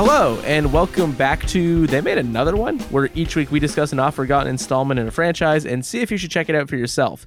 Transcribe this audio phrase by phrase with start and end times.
[0.00, 3.98] Hello, and welcome back to They Made Another One, where each week we discuss an
[3.98, 6.76] off forgotten installment in a franchise and see if you should check it out for
[6.76, 7.26] yourself.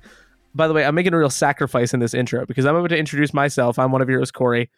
[0.56, 2.98] By the way, I'm making a real sacrifice in this intro because I'm about to
[2.98, 3.78] introduce myself.
[3.78, 4.70] I'm one of yours, Corey,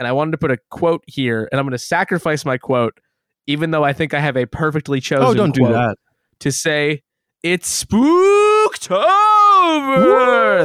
[0.00, 2.98] and I wanted to put a quote here, and I'm going to sacrifice my quote,
[3.46, 5.98] even though I think I have a perfectly oh, chosen Oh, don't do that.
[6.40, 7.04] to say,
[7.44, 8.98] It's Spooktober!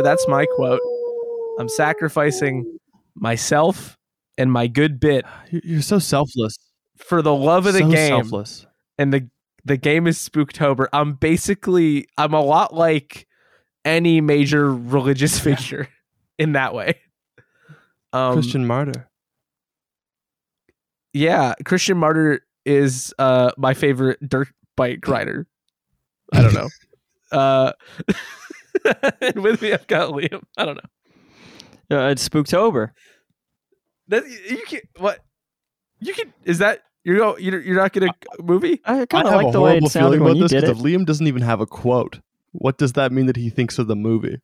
[0.03, 0.81] That's my quote.
[1.59, 2.79] I'm sacrificing
[3.13, 3.99] myself
[4.35, 6.57] and my good bit You're so selfless.
[7.03, 8.65] For the love of the so game selfless.
[8.97, 9.29] and the
[9.65, 13.27] the game is spooktober i'm basically i'm a lot like
[13.85, 15.87] any major religious figure
[16.39, 16.95] in that way.
[18.13, 19.09] Um Christian martyr.
[21.13, 25.47] yeah christian martyr is uh my favorite dirt bike rider.
[26.33, 26.69] I don't know.
[27.31, 27.71] Uh
[29.21, 30.41] and with me i've got liam.
[30.57, 30.75] I don't
[31.89, 31.97] know.
[31.97, 32.91] Uh, it's Spooktober.
[34.09, 35.19] that you can what?
[36.01, 38.07] You can is that you're go you're, you're not gonna
[38.39, 40.31] movie I I kind of have like a the way horrible it sounded feeling when
[40.31, 40.79] about you this did because it.
[40.79, 42.19] if Liam doesn't even have a quote,
[42.51, 44.39] what does that mean that he thinks of the movie?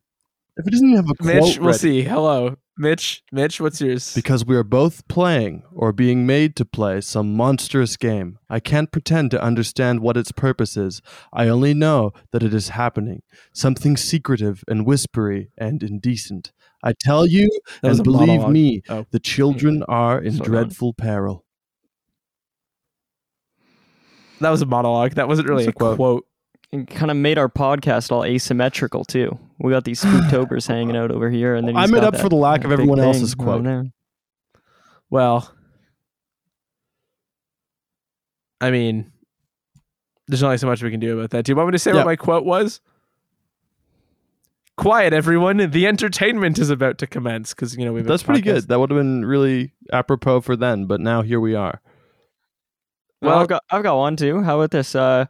[0.56, 4.14] If he doesn't have a quote, mitch we'll ready- see hello mitch mitch what's yours
[4.14, 8.38] Because we are both playing or being made to play some monstrous game.
[8.48, 11.02] I can't pretend to understand what its purpose is.
[11.32, 13.22] I only know that it is happening.
[13.52, 16.52] Something secretive and whispery and indecent.
[16.84, 17.48] I tell you
[17.82, 18.52] and believe monologue.
[18.52, 19.06] me, Oh.
[19.10, 19.90] the children hmm.
[19.92, 20.52] are in Slow down.
[20.52, 21.44] dreadful peril.
[24.40, 25.12] That was a monologue.
[25.14, 25.96] That wasn't really It's a a quote.
[25.96, 26.24] quote.
[26.70, 29.38] It kind of made our podcast all asymmetrical too.
[29.58, 32.20] We got these Spooktobers hanging out over here, and then I he's made up that-
[32.22, 33.64] for the lack of everyone else's quote.
[33.64, 33.86] there.
[35.10, 35.50] Well,
[38.60, 39.10] I mean,
[40.26, 41.44] there's only so much we can do about that.
[41.44, 41.98] Do you want me to say Yeah.
[41.98, 42.80] what my quote was?
[44.76, 45.56] Quiet, everyone.
[45.70, 48.04] The entertainment is about to commence because you know we've.
[48.06, 48.68] That's pretty good.
[48.68, 51.80] That would have been really apropos for then, but now here we are.
[53.20, 54.42] Well, I've got I've got one too.
[54.42, 54.94] How about this?
[54.94, 55.26] Uh,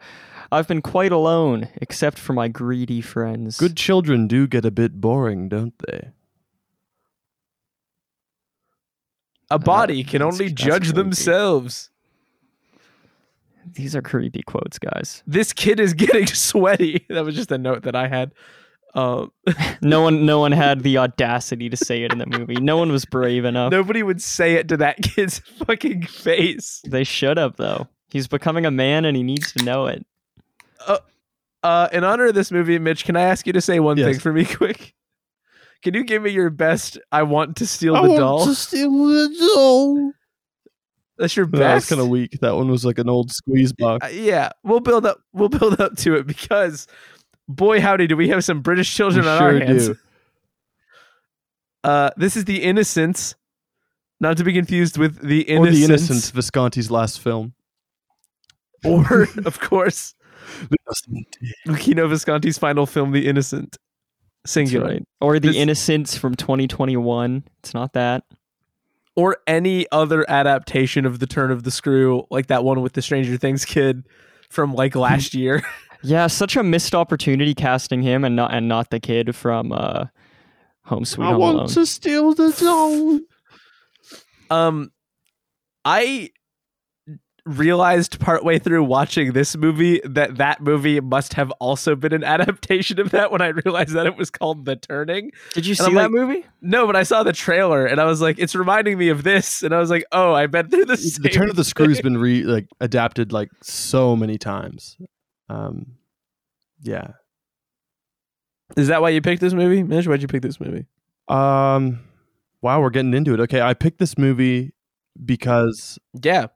[0.53, 3.59] I've been quite alone, except for my greedy friends.
[3.59, 6.11] Good children do get a bit boring, don't they?
[9.51, 10.97] A body can that's- only that's judge creepy.
[10.97, 11.91] themselves.
[13.75, 15.23] These are creepy quotes, guys.
[15.27, 17.05] This kid is getting sweaty.
[17.09, 18.33] That was just a note that I had.
[18.95, 19.31] Um,
[19.83, 22.57] No one, no one had the audacity to say it in the movie.
[22.57, 23.71] No one was brave enough.
[23.71, 26.83] nobody would say it to that kid's fucking face.
[26.87, 27.87] They should have though.
[28.09, 30.05] He's becoming a man, and he needs to know it.
[31.63, 34.07] Uh, in honor of this movie, Mitch, can I ask you to say one Yes.
[34.13, 34.95] thing for me, quick?
[35.83, 36.99] Can you give me your best?
[37.13, 38.47] I want to steal the doll.
[38.55, 40.13] steal the doll.
[41.19, 42.39] That's your That was kind of weak.
[42.41, 44.07] That one was like an old squeeze box.
[44.07, 45.21] Uh, yeah, we'll build up.
[45.33, 46.87] We'll build up to it because,
[47.49, 49.87] boy, howdy, do we have some British children We on sure our hands.
[49.89, 49.97] do.
[51.85, 53.35] Uh, this is the Innocents,
[54.21, 57.55] not to be confused with the innocents Or the Innocents, Visconti's last film.
[58.85, 60.15] or of course,
[61.67, 63.77] Luchino Visconti's final film, The Innocent,
[64.47, 64.87] singular.
[64.87, 65.03] right.
[65.21, 67.45] Or the This- Innocents from 2021.
[67.61, 68.25] It's not that.
[69.17, 73.03] or any other adaptation of the turn of the screw like that one with the
[73.03, 74.07] stranger things kid
[74.49, 75.61] from like last year
[76.03, 80.07] Yeah, such a missed opportunity casting him and not and not the kid from uh,
[80.85, 81.55] Home Sweet Home Alone.
[81.55, 83.21] I want to steal the doll.
[84.51, 84.91] um
[85.85, 86.31] i
[87.47, 93.01] realized partway through watching this movie that that movie must have also been an adaptation
[93.01, 95.85] of that when i realized that it was called the turning Did you And see
[95.87, 96.45] I'm that like, movie?
[96.61, 99.63] no but i saw the trailer and i was like it's reminding me of this
[99.63, 101.89] and i was like oh i bet they're the same The turn of the screw
[101.89, 104.97] has been re like adapted like so many times.
[105.49, 105.97] Um,
[106.83, 107.13] yeah.
[108.77, 110.87] is that why you picked this movie mitch why'd you pick this movie
[111.29, 112.01] Um,
[112.63, 113.41] wow, we're getting into it.
[113.41, 114.73] Okay, I picked this movie
[115.25, 116.47] because Yeah.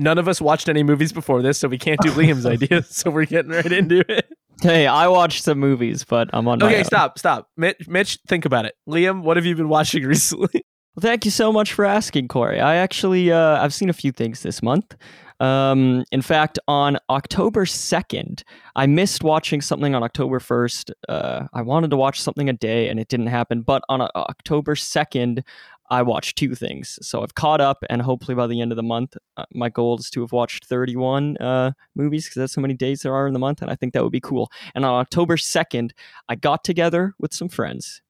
[0.00, 2.82] None of us watched any movies before this, so we can't do Liam's idea.
[2.84, 4.30] So we're getting right into it.
[4.62, 6.84] Hey, I watched some movies, but I'm on my Okay, own.
[6.84, 7.48] stop, stop.
[7.56, 8.74] Mitch, Mitch, think about it.
[8.88, 10.48] Liam, what have you been watching recently?
[10.94, 12.60] Well, thank you so much for asking, Corey.
[12.60, 14.96] I actually uh, I've seen a few things this month.
[15.40, 18.42] Um, in fact, on October second,
[18.74, 20.90] I missed watching something on October first.
[21.08, 23.62] Uh, I wanted to watch something a day, and it didn't happen.
[23.62, 25.44] But on uh, October second,
[25.90, 26.98] I watched two things.
[27.00, 29.96] So I've caught up, and hopefully by the end of the month, uh, my goal
[29.98, 33.32] is to have watched 31 uh, movies because that's how many days there are in
[33.32, 34.50] the month, and I think that would be cool.
[34.74, 35.92] And on October 2nd,
[36.28, 38.02] I got together with some friends.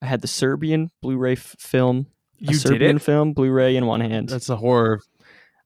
[0.00, 2.06] I had the Serbian Blu-ray f- film,
[2.40, 3.02] a You did Serbian it?
[3.02, 4.30] film Blu-ray in one hand.
[4.30, 5.02] that's a horror.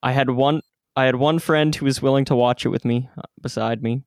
[0.05, 0.61] I had one.
[0.97, 4.03] I had one friend who was willing to watch it with me uh, beside me,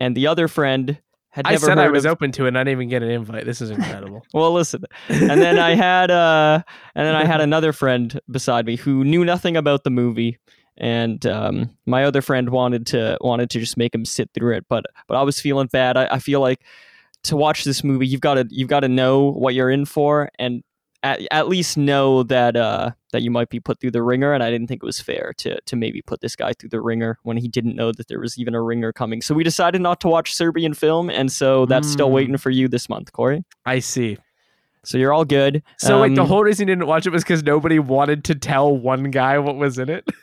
[0.00, 0.98] and the other friend
[1.30, 2.88] had I never I said I was of- open to it and I didn't even
[2.88, 3.44] get an invite.
[3.44, 4.24] This is incredible.
[4.32, 6.62] Well, listen, and then I had uh,
[6.94, 10.38] and then I had another friend beside me who knew nothing about the movie,
[10.76, 14.66] and um, my other friend wanted to wanted to just make him sit through it,
[14.68, 15.96] but but I was feeling bad.
[15.96, 16.62] I, I feel like
[17.24, 20.30] to watch this movie, you've got to you've got to know what you're in for,
[20.38, 20.62] and
[21.02, 24.32] at, at least know that uh, that you might be put through the ringer.
[24.32, 26.80] And I didn't think it was fair to to maybe put this guy through the
[26.80, 29.22] ringer when he didn't know that there was even a ringer coming.
[29.22, 32.12] So we decided not to watch Serbian film, and so that's still Mm.
[32.12, 33.44] waiting for you this month, Corey.
[33.66, 34.18] I see.
[34.84, 35.62] So you're all good.
[35.78, 38.34] So wait, the Um, whole reason you didn't watch it was because nobody wanted to
[38.34, 40.04] tell one guy what was in it.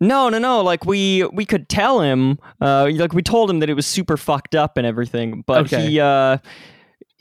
[0.00, 0.62] No, no, no.
[0.62, 2.38] Like we we could tell him.
[2.60, 5.90] Uh, like we told him that it was super fucked up and everything, but Okay.
[5.90, 6.38] he uh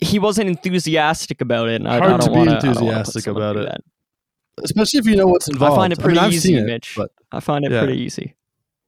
[0.01, 1.75] he wasn't enthusiastic about it.
[1.75, 3.65] And I, I Hard don't to be wanna, I don't wanna put enthusiastic about it.
[3.67, 3.81] that.
[4.63, 5.73] Especially if you know what's involved.
[5.73, 6.93] I find it pretty I've easy, it, Mitch.
[6.97, 7.83] but I find it Yeah.
[7.83, 8.35] pretty easy.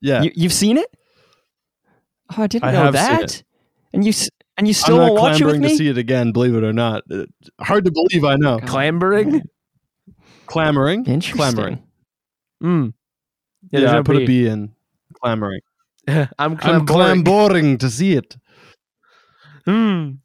[0.00, 0.88] yeah, You, you've seen it?
[2.36, 3.42] Oh, I didn't I know have seen that.
[3.94, 4.12] And you
[4.56, 6.32] and you still I'm not won't watch it with clambering to see it again.
[6.32, 7.24] Believe it or not, Uh,
[7.60, 8.24] hard to believe.
[8.24, 8.58] I know.
[8.58, 8.68] God.
[8.68, 9.42] Clambering.
[10.46, 11.36] Clamoring, Interesting.
[11.36, 11.82] clamoring.
[12.62, 12.92] Mm.
[13.70, 14.26] Yeah, there's I no put a B.
[14.26, 14.72] B in
[15.22, 15.60] clamoring.
[16.08, 17.24] I'm I'm clamboring.
[17.24, 18.36] clamoring to see it.
[19.66, 20.18] Mm.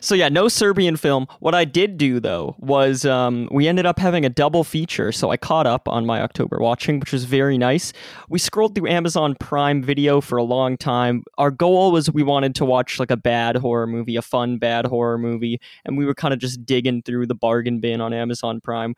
[0.00, 1.26] So yeah, no Serbian film.
[1.40, 5.30] What I did do though was um, we ended up having a double feature, so
[5.30, 7.92] I caught up on my October watching, which was very nice.
[8.28, 11.24] We scrolled through Amazon Prime Video for a long time.
[11.38, 14.86] Our goal was we wanted to watch like a bad horror movie, a fun bad
[14.86, 18.60] horror movie, and we were kind of just digging through the bargain bin on Amazon
[18.60, 18.94] Prime.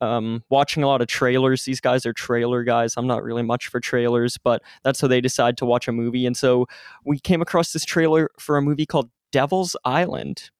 [0.00, 1.64] Um, watching a lot of trailers.
[1.64, 2.94] These guys are trailer guys.
[2.96, 6.26] I'm not really much for trailers, but that's how they decide to watch a movie.
[6.26, 6.66] And so
[7.04, 10.50] we came across this trailer for a movie called Devil's Island,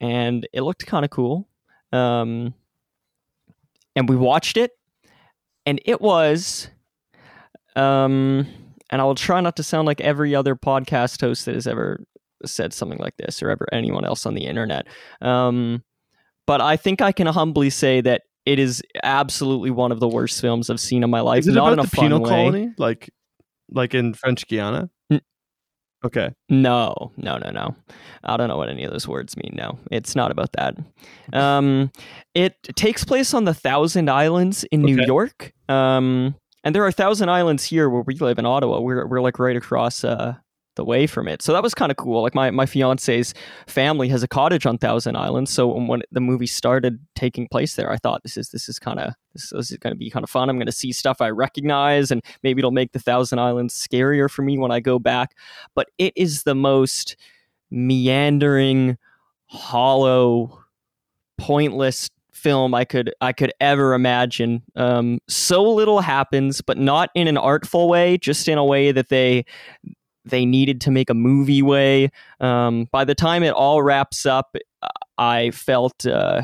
[0.00, 1.48] and it looked kind of cool.
[1.92, 2.54] Um,
[3.94, 4.72] and we watched it,
[5.64, 6.68] and it was,
[7.76, 8.46] um,
[8.90, 12.04] and I will try not to sound like every other podcast host that has ever
[12.44, 14.86] said something like this, or ever anyone else on the internet.
[15.22, 15.84] Um,
[16.46, 20.40] but I think I can humbly say that it is absolutely one of the worst
[20.40, 21.40] films I've seen in my life.
[21.40, 22.28] Is it not in about a the penal way.
[22.28, 23.10] colony, like,
[23.70, 24.88] like in French Guiana?
[26.04, 26.30] Okay.
[26.48, 27.74] No, no, no, no.
[28.24, 29.54] I don't know what any of those words mean.
[29.56, 30.76] No, it's not about that.
[31.32, 31.90] Um,
[32.34, 35.52] it takes place on the Thousand Islands in New York.
[35.68, 38.80] Um, and there are Thousand Islands here where we live in Ottawa.
[38.80, 40.34] We're we're like right across uh,
[40.76, 41.42] the way from it.
[41.42, 42.22] So that was kind of cool.
[42.22, 43.34] Like my my fiance's
[43.66, 45.50] family has a cottage on Thousand Islands.
[45.50, 49.00] So when the movie started taking place there, I thought this is this is kind
[49.00, 50.48] of this, this is going to be kind of fun.
[50.48, 54.30] I'm going to see stuff I recognize, and maybe it'll make the Thousand Islands scarier
[54.30, 55.34] for me when I go back.
[55.74, 57.16] But it is the most
[57.70, 58.96] meandering,
[59.46, 60.62] hollow,
[61.38, 64.62] pointless film I could I could ever imagine.
[64.76, 69.08] Um, so little happens, but not in an artful way, just in a way that
[69.08, 69.46] they
[70.26, 72.10] they needed to make a movie way.
[72.40, 74.56] Um, by the time it all wraps up,
[75.18, 76.42] I felt uh,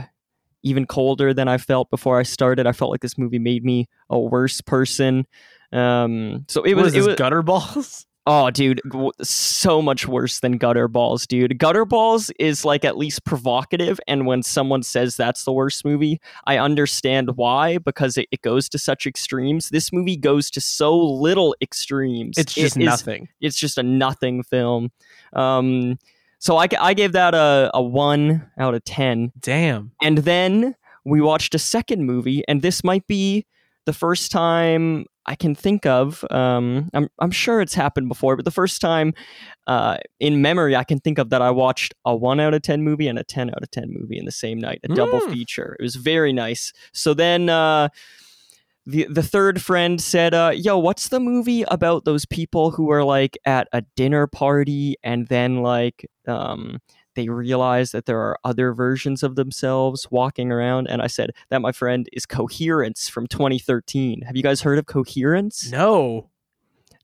[0.62, 2.66] even colder than I felt before I started.
[2.66, 5.26] I felt like this movie made me a worse person.
[5.72, 8.06] Um, so it was was it was gutter balls.
[8.24, 8.80] Oh, dude,
[9.22, 11.58] so much worse than gutter balls, dude.
[11.58, 16.20] Gutter balls is like at least provocative, and when someone says that's the worst movie,
[16.46, 19.70] I understand why because it, it goes to such extremes.
[19.70, 22.38] This movie goes to so little extremes.
[22.38, 23.28] It's It just is- nothing.
[23.40, 24.92] it's just a nothing film.
[25.32, 25.98] Um,
[26.38, 29.32] so I, I gave that a, a one out of ten.
[29.40, 29.90] Damn.
[30.00, 33.46] And then we watched a second movie, and this might be
[33.86, 36.24] the first time I can think of.
[36.30, 39.14] Um, I'm I'm sure it's happened before, but the first time
[39.66, 42.82] uh, in memory I can think of that I watched a one out of ten
[42.82, 45.30] movie and a ten out of ten movie in the same night, a double Mm.
[45.30, 45.76] feature.
[45.78, 46.72] It was very nice.
[46.92, 47.48] So then.
[47.48, 47.88] Uh,
[48.84, 53.04] the, the third friend said, uh, "Yo, what's the movie about those people who are
[53.04, 56.80] like at a dinner party and then like um,
[57.14, 60.88] they realize that there are other versions of themselves walking around.
[60.88, 64.22] And I said, that, my friend, is Coherence from 2013.
[64.22, 65.70] Have you guys heard of Coherence?
[65.70, 66.28] No.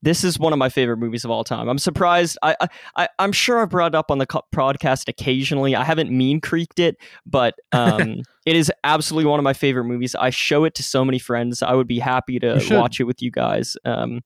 [0.00, 1.68] This is one of my favorite movies of all time.
[1.68, 2.38] I'm surprised.
[2.42, 5.74] I, I, I I'm sure I've brought it up on the co- podcast occasionally.
[5.74, 6.96] I haven't mean creaked it,
[7.26, 10.14] but um, it is absolutely one of my favorite movies.
[10.14, 11.62] I show it to so many friends.
[11.62, 13.76] I would be happy to watch it with you guys.
[13.84, 14.20] Um,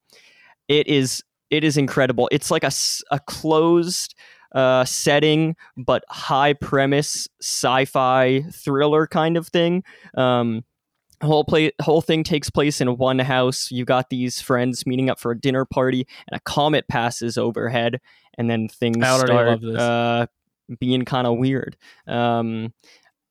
[0.69, 2.29] it is it is incredible.
[2.33, 2.73] It's like a,
[3.11, 4.15] a closed
[4.55, 9.83] uh, setting, but high premise sci-fi thriller kind of thing.
[10.17, 10.65] Um,
[11.23, 13.71] whole play whole thing takes place in one house.
[13.71, 18.01] You got these friends meeting up for a dinner party, and a comet passes overhead,
[18.37, 20.27] and then things start uh,
[20.79, 21.77] being kind of weird.
[22.07, 22.73] Um,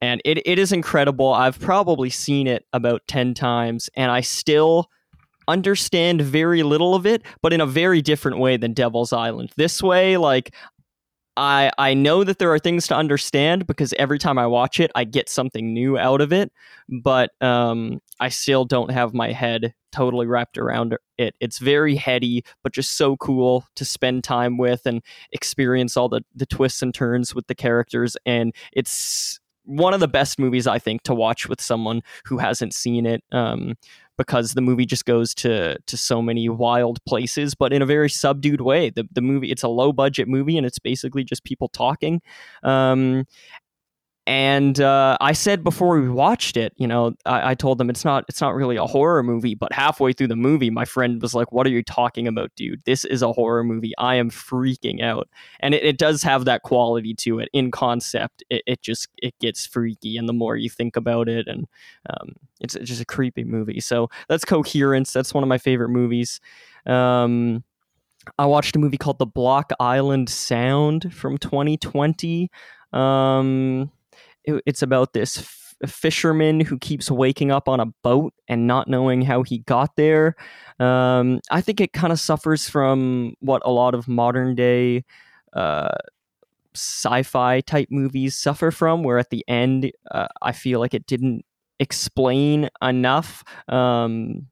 [0.01, 1.31] and it, it is incredible.
[1.31, 4.89] I've probably seen it about 10 times, and I still
[5.47, 9.51] understand very little of it, but in a very different way than Devil's Island.
[9.57, 10.55] This way, like,
[11.37, 14.91] I I know that there are things to understand because every time I watch it,
[14.95, 16.51] I get something new out of it.
[16.89, 21.35] But um, I still don't have my head totally wrapped around it.
[21.39, 26.21] It's very heady, but just so cool to spend time with and experience all the
[26.35, 28.17] the twists and turns with the characters.
[28.25, 32.73] And it's one of the best movies I think to watch with someone who hasn't
[32.73, 33.23] seen it.
[33.31, 33.75] Um,
[34.21, 38.09] because the movie just goes to to so many wild places, but in a very
[38.09, 38.89] subdued way.
[38.89, 42.21] The the movie it's a low budget movie and it's basically just people talking.
[42.63, 43.25] Um,
[44.27, 48.05] and uh, I said before we watched it, you know, I, I, told them it's
[48.05, 49.55] not it's not really a horror movie.
[49.55, 52.83] But halfway through the movie, my friend was like, "What are you talking about, dude?
[52.85, 53.93] This is a horror movie.
[53.97, 55.27] I am freaking out."
[55.59, 58.43] And it, it does have that quality to it in concept.
[58.51, 61.67] It, it, just it gets freaky, and the more you think about it, and
[62.07, 63.79] um, it's, it's, just a creepy movie.
[63.79, 65.11] So that's Coherence.
[65.13, 66.39] That's one of my favorite movies.
[66.85, 67.63] Um,
[68.37, 72.51] I watched a movie called The Block Island Sound from 2020.
[72.93, 73.91] Um,
[74.43, 78.87] it, it's about this f- fisherman who keeps waking up on a boat and not
[78.87, 80.35] knowing how he got there.
[80.79, 85.05] Um, I think it kind of suffers from what a lot of modern day
[85.53, 85.95] uh,
[86.73, 91.45] sci-fi type movies suffer from, where at the end uh, I feel like it didn't
[91.79, 93.43] explain enough.
[93.67, 94.47] Um,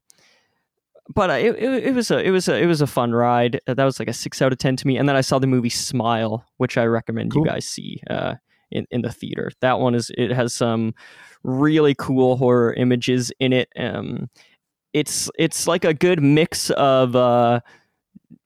[1.13, 3.59] but it, it, it, was a it was a it was a fun ride.
[3.65, 4.97] That was like a six out of ten to me.
[4.97, 7.45] And then I saw the movie Smile, which I recommend cool.
[7.45, 8.01] you guys see.
[8.09, 8.35] Uh,
[8.71, 9.51] in, in the theater.
[9.61, 10.93] That one is it has some
[11.43, 13.69] really cool horror images in it.
[13.77, 14.29] Um,
[14.93, 17.61] it's it's like a good mix of uh,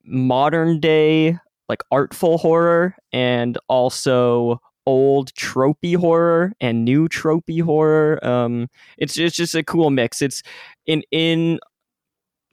[0.04, 1.38] modern day
[1.70, 8.24] like artful horror and also old tropey horror and new tropey horror.
[8.26, 10.22] Um, it's it's just a cool mix.
[10.22, 10.44] It's
[10.86, 11.60] in in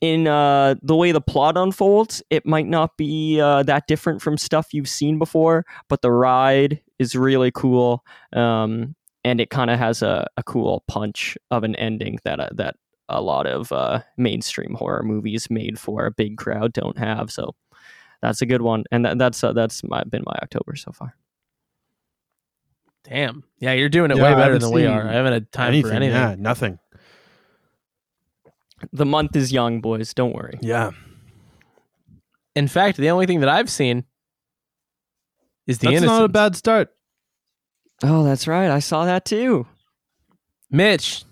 [0.00, 4.38] in uh, the way the plot unfolds, it might not be uh, that different from
[4.38, 9.78] stuff you've seen before, but the ride is really cool, um, and it kind of
[9.78, 12.76] has a, a cool punch of an ending that uh, that
[13.08, 17.30] a lot of uh, mainstream horror movies made for a big crowd don't have.
[17.30, 17.54] So
[18.22, 21.14] that's a good one, and that, that's uh, that's my, been my October so far.
[23.04, 25.08] Damn, yeah, you're doing it yeah, way better than we are.
[25.08, 26.16] I haven't had time anything, for anything.
[26.16, 26.78] Yeah, nothing.
[28.92, 30.14] The month is young, boys.
[30.14, 30.58] Don't worry.
[30.60, 30.90] Yeah.
[32.56, 34.04] In fact, the only thing that I've seen
[35.66, 36.02] is the Innocents.
[36.02, 36.18] That's Innocents.
[36.18, 36.88] not a bad start.
[38.02, 38.70] Oh, that's right.
[38.70, 39.66] I saw that too.
[40.70, 41.24] Mitch,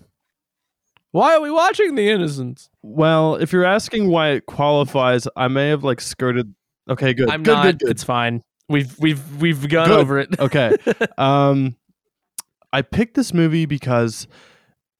[1.11, 2.69] why are we watching The Innocents?
[2.83, 6.53] Well, if you're asking why it qualifies, I may have like skirted.
[6.89, 7.29] Okay, good.
[7.29, 7.63] I'm good, not.
[7.63, 7.89] Good, good.
[7.89, 8.43] It's fine.
[8.67, 9.99] We've we've we've gone Good.
[9.99, 10.39] over it.
[10.39, 10.77] Okay.
[11.17, 11.75] um,
[12.71, 14.27] I picked this movie because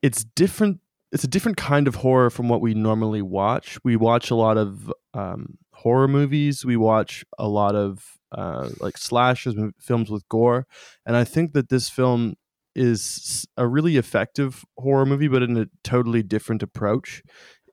[0.01, 0.79] it's different.
[1.11, 3.79] It's a different kind of horror from what we normally watch.
[3.83, 6.63] We watch a lot of um, horror movies.
[6.63, 10.67] We watch a lot of uh, like slashers, films with gore,
[11.05, 12.35] and I think that this film
[12.75, 17.23] is a really effective horror movie, but in a totally different approach.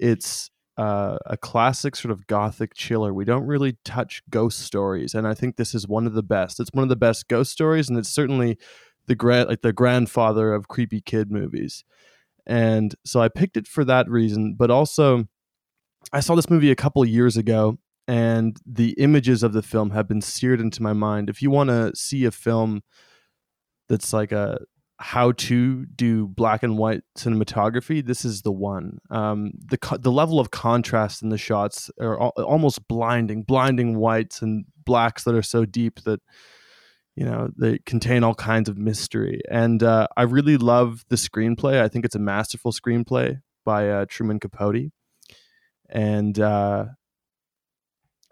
[0.00, 3.14] It's uh, a classic sort of gothic chiller.
[3.14, 6.60] We don't really touch ghost stories, and I think this is one of the best.
[6.60, 8.58] It's one of the best ghost stories, and it's certainly
[9.06, 11.84] the grand like the grandfather of creepy kid movies.
[12.46, 15.26] And so I picked it for that reason, but also
[16.12, 20.08] I saw this movie a couple years ago and the images of the film have
[20.08, 21.28] been seared into my mind.
[21.28, 22.82] If you want to see a film
[23.88, 24.58] that's like a
[24.98, 28.98] how to do black and white cinematography, this is the one.
[29.10, 34.40] Um, the the level of contrast in the shots are al- almost blinding, blinding whites
[34.40, 36.20] and blacks that are so deep that
[37.16, 39.40] you know they contain all kinds of mystery.
[39.50, 41.80] And uh, I really love the screenplay.
[41.80, 44.92] I think it's a masterful screenplay by uh, Truman Capote,
[45.88, 46.84] and uh,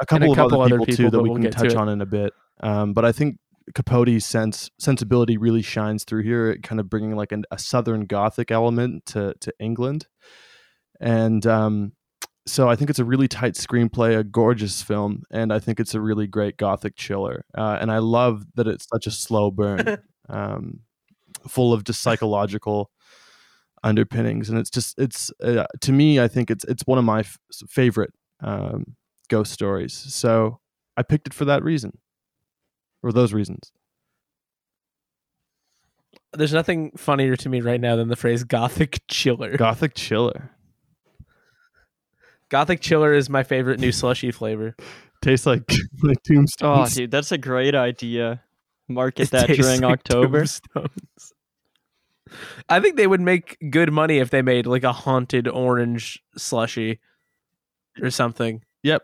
[0.01, 1.89] a couple, a couple of other, people, people, too that we we'll can touch on
[1.89, 2.33] in a bit.
[2.61, 3.39] Um, but I think
[3.75, 8.51] Capote's sense sensibility really shines through here, kind of bringing like an, a southern gothic
[8.51, 10.07] element to to England,
[11.01, 11.93] and um,
[12.47, 15.95] so I think it's a really tight screenplay, a gorgeous film, and I think it's
[15.95, 17.45] a really great gothic chiller.
[17.57, 19.99] Uh, and I love that it's such a slow burn,
[20.29, 20.81] um,
[21.49, 22.91] full of just psychological
[23.83, 27.21] underpinnings, and it's just it's uh, to me, I think it's it's one of my
[27.21, 28.97] f- favorite um,
[29.29, 29.95] ghost stories.
[29.95, 30.61] So
[30.97, 31.99] I picked it for that reason,
[33.03, 33.73] or those reasons.
[36.35, 40.51] There's nothing funnier to me right now than the phrase "gothic chiller." Gothic chiller.
[42.55, 44.77] Gothic chiller is my favorite new slushy flavor.
[45.21, 45.69] Tastes like
[46.05, 46.93] like tombstones.
[46.93, 48.45] Oh, dude, that's a great idea.
[48.87, 50.39] Market it that during like October.
[50.47, 51.33] Tombstones.
[52.69, 57.01] I think they would make good money if they made like a haunted orange slushy
[58.01, 58.63] or something.
[58.85, 59.03] Yep.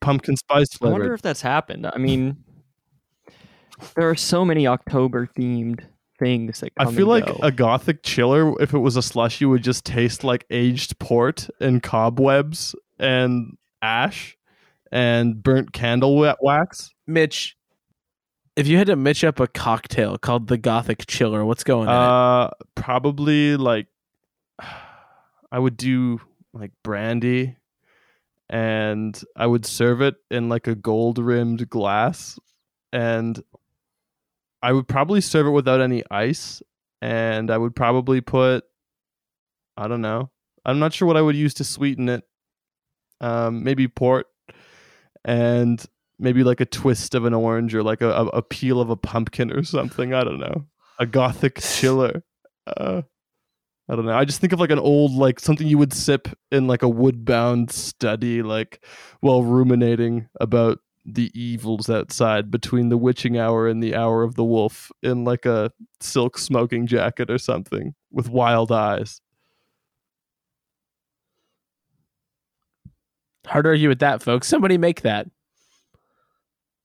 [0.00, 0.94] Pumpkin spice flavor.
[0.94, 1.84] I wonder if that's happened.
[1.84, 2.44] I mean,
[3.96, 5.80] There are so many October themed
[6.20, 7.38] things that I feel and like go.
[7.42, 11.82] a gothic chiller, if it was a slushy, would just taste like aged port and
[11.82, 14.36] cobwebs and ash
[14.92, 16.94] and burnt candle wax.
[17.06, 17.56] Mitch,
[18.56, 22.46] if you had to mitch up a cocktail called the Gothic Chiller, what's going on?
[22.46, 23.86] Uh, probably like
[25.50, 26.20] I would do
[26.52, 27.56] like brandy,
[28.48, 32.38] and I would serve it in like a gold rimmed glass,
[32.92, 33.42] and
[34.62, 36.62] I would probably serve it without any ice,
[37.00, 38.64] and I would probably put
[39.76, 40.30] I don't know.
[40.64, 42.22] I'm not sure what I would use to sweeten it.
[43.22, 44.26] Um, maybe port,
[45.24, 45.84] and
[46.18, 48.96] maybe like a twist of an orange or like a, a, a peel of a
[48.96, 50.12] pumpkin or something.
[50.12, 50.66] I don't know.
[50.98, 52.22] A gothic chiller.
[52.66, 53.02] Uh,
[53.88, 54.16] I don't know.
[54.16, 56.88] I just think of like an old like something you would sip in like a
[56.88, 58.84] wood bound study, like
[59.20, 64.44] while ruminating about the evils outside between the witching hour and the hour of the
[64.44, 69.20] wolf in like a silk smoking jacket or something with wild eyes.
[73.46, 74.46] Hard to argue with that, folks.
[74.46, 75.26] Somebody make that.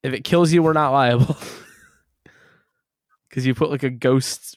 [0.03, 1.37] If it kills you, we're not liable.
[3.29, 4.55] Because you put like a ghost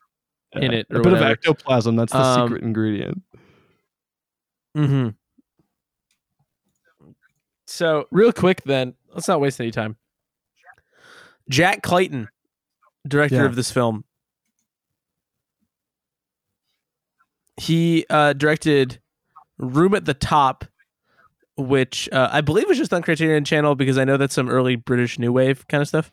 [0.52, 1.16] in it a bit whatever.
[1.16, 1.96] of ectoplasm.
[1.96, 3.20] That's the Um, secret ingredient.
[4.76, 5.08] Mm-hmm.
[7.66, 9.96] So, real quick, then, let's not waste any time.
[11.48, 12.28] Jack Clayton,
[13.06, 13.44] director Yeah.
[13.46, 14.04] of this film.
[17.56, 19.00] He uh, directed
[19.58, 20.64] Room at the Top,
[21.56, 24.76] which uh, I believe was just on Criterion Channel because I know that's some early
[24.76, 26.12] British New Wave kind of stuff.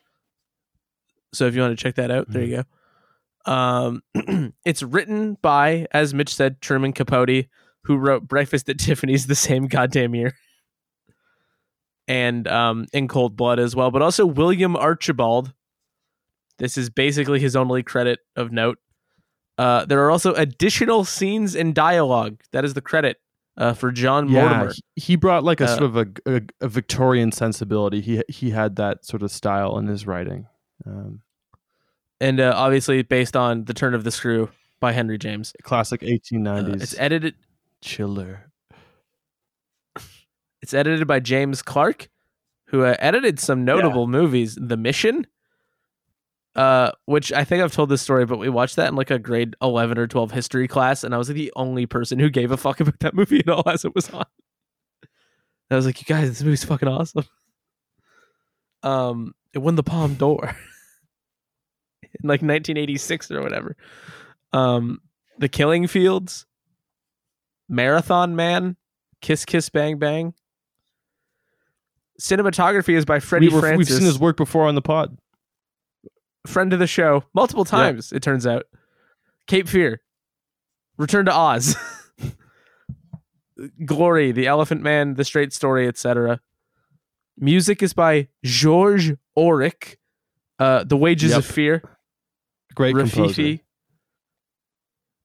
[1.34, 2.64] So if you want to check that out, there you
[3.46, 3.52] go.
[3.52, 4.02] Um,
[4.66, 7.46] it's written by, as Mitch said, Truman Capote,
[7.84, 10.34] who wrote Breakfast at Tiffany's the same goddamn year,
[12.08, 15.54] and um, In Cold Blood as well, but also William Archibald.
[16.58, 18.78] This is basically his only credit of note.
[19.58, 22.42] Uh, there are also additional scenes and dialogue.
[22.52, 23.18] That is the credit
[23.58, 24.74] uh, for John Mortimer.
[24.96, 28.02] he- brought like a Uh, sort of a, a, a Victorian sensibility.
[28.02, 30.48] He he had that sort of style in his writing.
[30.86, 31.22] Um,
[32.22, 34.50] and uh, obviously based on the turn of the screw
[34.82, 37.36] by henry james classic Uh, 1890s it's edited
[37.82, 38.52] chiller.
[40.66, 42.10] It's edited by james clark
[42.66, 45.28] who uh, edited some notable movies the mission
[46.56, 49.20] uh, which i think i've told this story but we watched that in like a
[49.20, 52.50] grade 11 or 12 history class and i was like the only person who gave
[52.50, 54.26] a fuck about that movie at all as it was on.
[55.70, 57.26] I was like you guys this movie's fucking awesome.
[58.82, 60.46] Um it won the palm d'or
[62.04, 63.76] in like 1986 or whatever.
[64.52, 65.02] Um
[65.38, 66.48] the killing fields
[67.68, 68.78] marathon man
[69.22, 70.34] kiss kiss bang bang
[72.20, 73.78] cinematography is by freddie we Francis.
[73.90, 75.18] We've seen his work before on the pod.
[76.48, 77.72] friend of the show multiple Yeah.
[77.78, 78.64] times it turns out
[79.48, 80.02] cape fear
[80.98, 81.76] return to oz
[83.86, 86.40] glory the elephant man the straight story etc
[87.38, 89.98] music is by george auric
[90.60, 91.40] uh the wages Yep.
[91.40, 91.84] of fear
[92.76, 93.60] Great composer.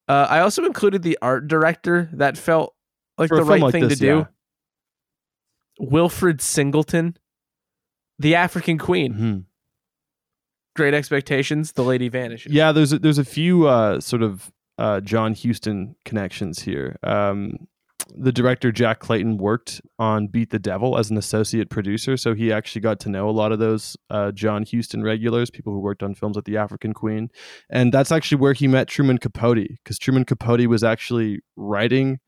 [0.07, 2.73] Uh, I also included the art director that felt
[3.17, 4.17] like For the right like thing this, to do.
[4.19, 4.25] yeah.
[5.81, 7.15] Wilfred Shingleton,
[8.19, 9.43] The African Queen, Mhm.
[10.75, 12.53] Great Expectations, The Lady Vanishes.
[12.53, 16.97] Yeah, there's a, there's a few uh, sort of uh, John Huston connections here.
[17.03, 17.67] Um,
[18.15, 22.51] the director Jack Clayton worked on Beat the Devil as an associate producer, so he
[22.51, 26.03] actually got to know a lot of those uh, John Huston regulars, people who worked
[26.03, 27.29] on films like The African Queen,
[27.69, 32.19] and that's actually where he met Truman Capote because Truman Capote was actually writing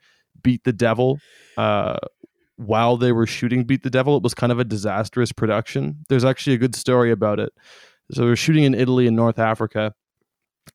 [0.42, 1.20] Beat the Devil.
[1.58, 1.98] Uh,
[2.58, 6.06] while they were shooting Beat the Devil, it was kind of a disastrous production.
[6.10, 7.54] There's actually a good story about it.
[8.12, 9.94] So they were shooting in Italy and North Africa,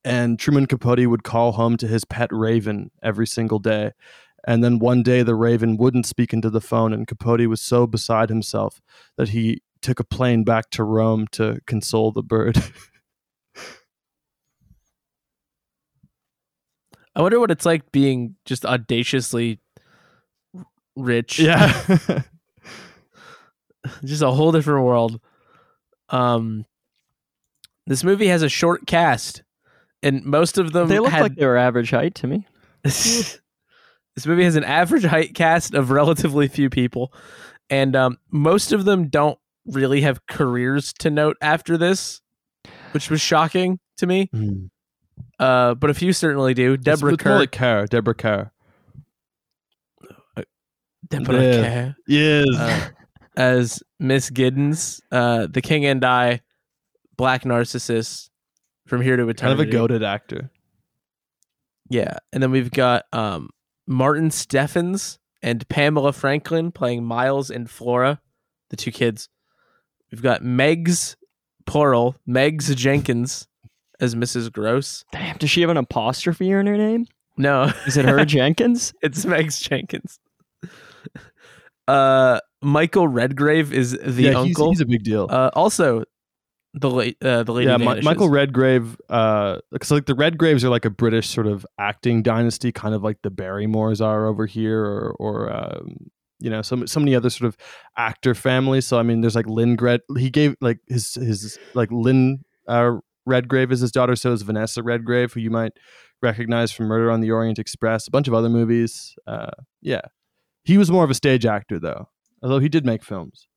[0.04, 3.92] and Truman Capote would call home to his pet raven every single day.
[4.46, 7.86] And then one day the raven wouldn't speak into the phone, and Capote was so
[7.86, 8.80] beside himself
[9.16, 12.56] that he took a plane back to Rome to console the bird.
[17.14, 19.58] I wonder what it's like being just audaciously
[20.98, 21.38] rich.
[21.38, 22.22] yeah.
[24.04, 25.20] just a whole different world.
[26.08, 26.64] Um,
[27.86, 29.42] this movie has a short cast,
[30.02, 32.46] and most of them they look had like they were average height to me.
[32.82, 33.40] this
[34.26, 37.12] movie has an average height cast of relatively few people,
[37.70, 42.20] and um, most of them don't really have careers to note after this,
[42.92, 44.30] which was shocking to me.
[44.34, 44.70] Mm.
[45.38, 46.76] Uh, but a few certainly do.
[46.76, 48.50] Deborah Kerr, like Kerr, Deborah Kerr.
[51.08, 51.62] Deborah Yeah.
[51.62, 52.46] Kerr Yes.
[52.56, 52.88] uh,
[53.36, 56.40] as Miss Giddens, uh, The King and I,
[57.16, 58.30] Black Narcissus,
[58.86, 59.34] From Here to eternity.
[59.40, 59.62] Kind Eternity.
[59.62, 60.50] of a goaded actor.
[61.90, 63.50] Yeah, and then we've got um,
[63.86, 68.20] Martin Stephens and Pamela Franklin playing Miles and Flora,
[68.70, 69.28] the two kids.
[70.10, 71.16] We've got Megs,
[71.66, 73.46] plural, Megs Jenkins
[74.00, 74.52] as Mrs.
[74.52, 75.04] Gross.
[75.12, 77.06] Damn, does she have an apostrophe in her name?
[77.36, 78.92] No, Is it her Jenkins?
[79.02, 80.18] it's Megs Jenkins.
[81.86, 84.70] Uh, Michael Redgrave is the yeah, he's, uncle.
[84.70, 85.26] he's a big deal.
[85.30, 86.04] uh, also,
[86.74, 88.04] the late uh, the lady yeah, vanishes.
[88.04, 88.96] Michael Redgrave.
[89.08, 93.02] Uh, because like the Redgraves are like a British sort of acting dynasty, kind of
[93.02, 97.30] like the Barrymores are over here, or or um, you know, so so many other
[97.30, 97.56] sort of
[97.96, 98.86] actor families.
[98.86, 100.00] So I mean, there's like Lynn Gred.
[100.16, 104.14] He gave like his his like Lynn uh, Redgrave is his daughter.
[104.14, 105.72] So is Vanessa Redgrave, who you might
[106.22, 109.14] recognize from Murder on the Orient Express, a bunch of other movies.
[109.26, 110.02] Uh, yeah,
[110.68, 112.10] he was more of a stage actor though,
[112.42, 113.48] although he did make films.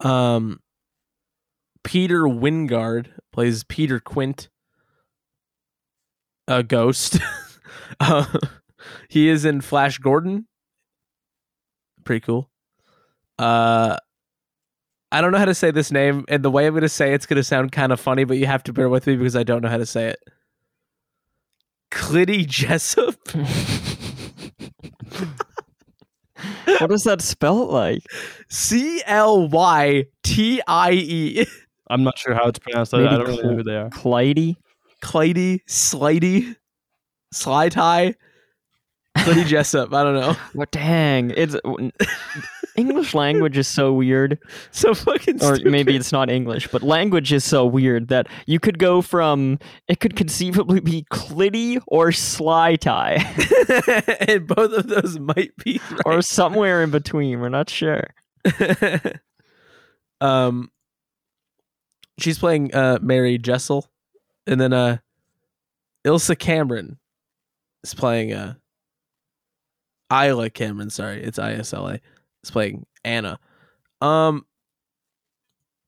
[0.00, 0.60] Um,
[1.82, 4.50] Peter Wyngarde plays Peter Quint,
[6.46, 7.18] a ghost.
[8.00, 8.26] uh,
[9.08, 10.46] he is in Flash Gordon.
[12.04, 12.50] Pretty cool.
[13.38, 13.96] Uh,
[15.10, 17.14] I don't know how to say this name, and the way I'm going to say
[17.14, 19.36] it's going to sound kind of funny, but you have to bear with me because
[19.36, 20.18] I don't know how to say it.
[22.04, 23.16] Clitty Jessop.
[26.78, 28.02] what does that spell like?
[28.50, 31.46] C L Y T I E.
[31.88, 32.92] I'm not sure how it's pronounced.
[32.92, 33.88] I, Maybe I don't really know who they are.
[33.88, 34.56] Clyde?
[35.00, 36.56] Clyde, Slidey,
[37.32, 38.14] Sly Tie,
[39.16, 39.92] Clitty Jessop.
[39.94, 40.36] I don't know.
[40.52, 41.30] What dang.
[41.30, 41.56] It's
[42.76, 44.38] English language is so weird.
[44.70, 45.70] So fucking Or stupid.
[45.72, 49.58] maybe it's not English, but language is so weird that you could go from
[49.88, 53.14] it could conceivably be Clitty or Sly Tie.
[54.28, 57.40] and both of those might be or somewhere in between.
[57.40, 58.04] We're not sure.
[60.20, 60.70] um,
[62.18, 63.88] she's playing uh Mary Jessel,
[64.46, 64.98] and then uh,
[66.04, 66.98] Ilsa Cameron
[67.84, 68.54] is playing uh,
[70.12, 70.90] Isla Cameron.
[70.90, 72.00] Sorry, it's I S L A.
[72.44, 73.38] Is playing Anna.
[74.00, 74.44] Um,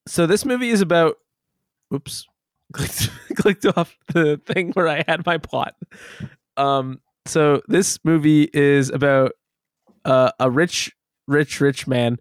[0.07, 1.17] so this movie is about.
[1.95, 2.27] Oops,
[2.73, 5.75] clicked clicked off the thing where I had my plot.
[6.57, 9.33] Um, so this movie is about
[10.05, 10.93] uh, a rich,
[11.27, 12.19] rich, rich man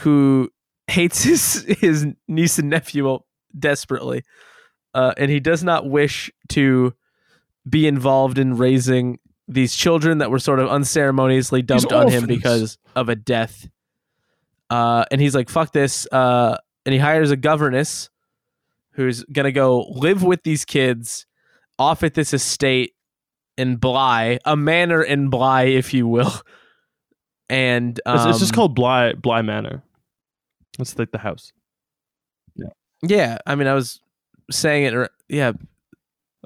[0.00, 0.50] who
[0.86, 3.18] hates his his niece and nephew
[3.58, 4.22] desperately,
[4.94, 6.94] uh, and he does not wish to
[7.68, 9.18] be involved in raising
[9.50, 13.68] these children that were sort of unceremoniously dumped on him because of a death.
[14.70, 18.08] Uh, and he's like, "Fuck this!" Uh, and he hires a governess
[18.92, 21.26] who's gonna go live with these kids
[21.78, 22.94] off at this estate
[23.56, 26.32] in Bly, a manor in Bly, if you will.
[27.52, 29.82] And um, It's, it's just called Bly Bly Manor.
[30.78, 31.52] It's like the house.
[32.54, 32.68] Yeah,
[33.02, 33.38] Yeah.
[33.44, 33.98] I mean, I was
[34.52, 35.10] saying it.
[35.28, 35.50] Yeah.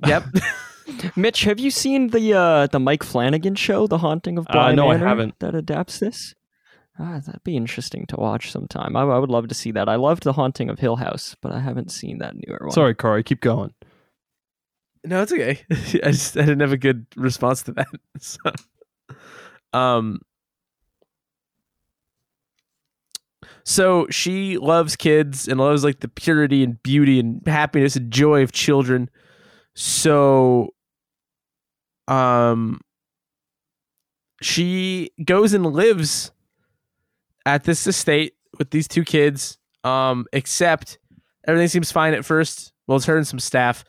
[0.07, 0.25] Yep.
[1.17, 4.75] Mitch, have you seen the uh, the Mike Flanagan show, The Haunting of Uh, Bly
[4.75, 5.39] no, I haven't.
[5.41, 6.35] That adapts this.
[6.99, 8.95] Ah, that'd be interesting to watch sometime.
[8.95, 9.89] I, I would love to see that.
[9.89, 12.71] I loved The Haunting of Hill House, but I haven't seen that newer one.
[12.71, 13.23] Sorry, Corey.
[13.25, 13.73] Keep going.
[15.05, 15.61] no, it's okay.
[15.71, 17.87] I just I didn't have a good response to that.
[18.21, 18.39] So,
[19.73, 20.21] um.
[23.65, 28.43] So she loves kids and loves like the purity and beauty and happiness and joy
[28.43, 29.09] of children.
[29.75, 30.75] So,
[32.09, 32.81] um,
[34.43, 36.31] she goes and lives
[37.47, 39.59] at this estate with these two kids.
[39.83, 40.99] Um, except
[41.47, 42.73] everything seems fine at first.
[42.87, 43.85] Well, it's her and some staff,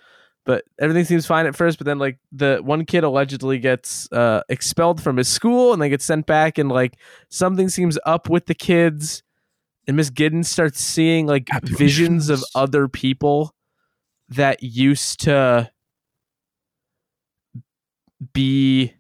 [0.46, 1.78] but everything seems fine at first.
[1.78, 5.90] But then, like the one kid allegedly gets uh, expelled from his school, and they
[5.90, 6.98] get sent back, and like
[7.30, 9.24] something seems up with the kids.
[9.88, 13.54] And Miss Giddens starts seeing like visions of other people
[14.30, 15.70] that used to
[18.34, 18.94] be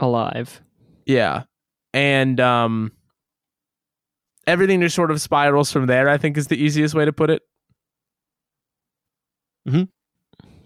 [0.00, 0.60] Alive.
[1.06, 1.44] yeah.
[1.92, 2.92] And um
[4.46, 7.30] everything just sort of spirals from there, I think is the easiest way to put
[7.30, 7.42] it.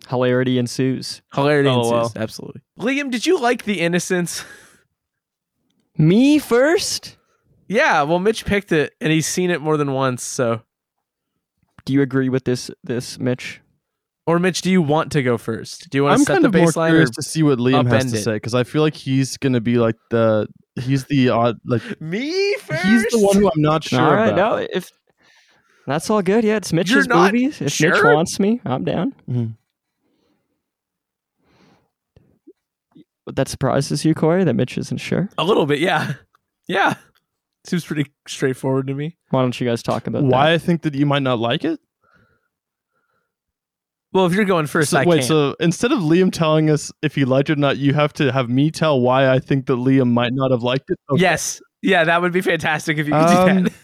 [0.08, 1.22] Hilarity ensues.
[1.34, 1.92] Hilarity Oh, ensues.
[1.92, 2.12] well.
[2.16, 2.62] Absolutely.
[2.78, 4.44] Liam, did you like The Innocents?
[5.96, 7.16] Me first?
[7.70, 10.62] yeah, well Mitch picked it and he's seen it more than once, so
[11.84, 13.60] Do you agree with this, this Mitch?
[14.28, 15.88] Or Mitch, do you want to go first?
[15.90, 16.88] Do you want to I'm to set kind the of more baseline?
[16.90, 18.22] curious to see what Liam has upend to it?
[18.22, 20.46] say because I feel like he's gonna be like the
[20.80, 22.84] he's the odd like Me first.
[22.84, 24.60] he's the one who I'm not sure all right, about.
[24.60, 24.90] no, if
[25.86, 27.60] that's all good, yeah, it's Mitch's not movies.
[27.62, 29.14] If Mitch wants me, I'm down.
[29.28, 29.54] Mhm.
[33.24, 35.28] But that surprises you, Corey, that Mitch isn't sure.
[35.38, 36.14] a little bit, yeah.
[36.66, 36.94] Yeah.
[37.66, 39.16] Seems pretty straightforward to me.
[39.30, 40.28] Why don't you guys talk about that?
[40.28, 40.54] Why that?
[40.54, 41.80] I think that you might not like it?
[44.12, 45.26] Well, if you're going first, So- I wait, can't.
[45.26, 48.32] so instead of Liam telling us if he liked it or not, you have to
[48.32, 50.98] have me tell why I think that Liam might not have liked it.
[51.10, 51.20] Okay.
[51.20, 51.60] Yes.
[51.82, 53.72] Yeah, that would be fantastic if you could Um, do that.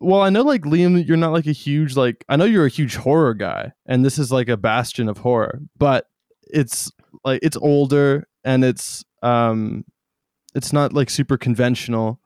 [0.00, 2.68] Well, I know like Liam, you're not like a huge like I know you're a
[2.70, 6.06] huge horror guy, and this is like a bastion of horror, but
[6.44, 6.92] it's
[7.24, 9.84] like it's older and it's um
[10.54, 12.20] it's not like super conventional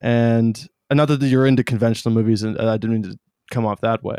[0.00, 3.18] and and not that you're into conventional movies and I didn't mean to
[3.52, 4.16] come off that way.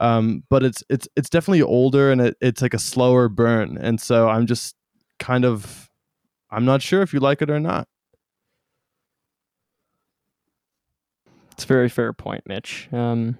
[0.00, 4.00] Um but it's it's it's definitely older and it, it's like a slower burn and
[4.00, 4.74] so I'm just
[5.18, 5.88] kind of
[6.50, 7.86] I'm not sure if you like it or not.
[11.52, 12.88] It's a very fair point, Mitch.
[12.90, 13.38] Um,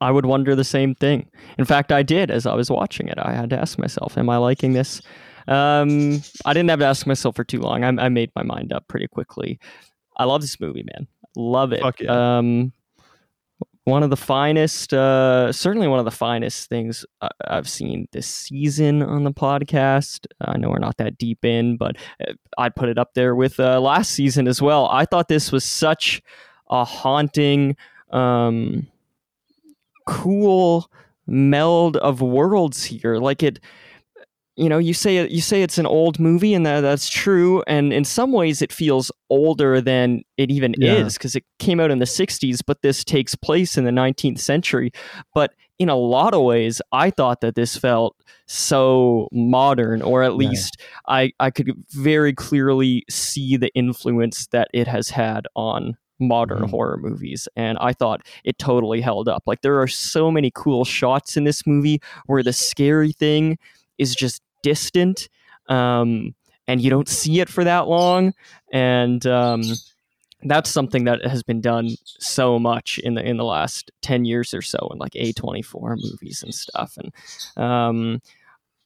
[0.00, 1.28] I would wonder the same thing.
[1.58, 3.18] In fact, I did as I was watching it.
[3.18, 5.00] I had to ask myself, "Am I liking this?"
[5.48, 7.84] Um, I didn't have to ask myself for too long.
[7.84, 9.58] I, I made my mind up pretty quickly.
[10.16, 11.06] I love this movie, man.
[11.36, 11.80] Love it.
[11.80, 12.38] Fuck yeah.
[12.38, 12.72] Um,
[13.90, 18.26] one of the finest, uh, certainly one of the finest things I- I've seen this
[18.26, 20.26] season on the podcast.
[20.40, 23.60] I know we're not that deep in, but uh, I'd put it up there with
[23.60, 24.86] uh, last season as well.
[24.90, 26.22] I thought this was such
[26.70, 27.76] a haunting,
[28.10, 28.86] um,
[30.06, 30.90] cool
[31.26, 33.16] meld of worlds here.
[33.16, 33.60] Like it,
[34.60, 37.62] you know, you say you say it's an old movie, and that, that's true.
[37.66, 41.06] And in some ways, it feels older than it even Yeah.
[41.06, 44.38] is because it came out in the '60s, but this takes place in the 19th
[44.38, 44.90] century.
[45.34, 48.14] But in a lot of ways, I thought that this felt
[48.46, 50.76] so modern, or at least
[51.08, 56.70] I I could very clearly see the influence that it has had on modern Mhm.
[56.70, 60.84] horror movies and i thought it totally held up like there are so many cool
[60.84, 63.56] shots in this movie where the scary thing
[63.96, 65.28] is just distant
[65.68, 66.34] um,
[66.66, 68.32] and you don't see it for that long.
[68.72, 69.62] And um,
[70.42, 74.54] that's something that has been done so much in the in the last 10 years
[74.54, 76.96] or so in like a24 movies and stuff.
[76.96, 78.20] And um,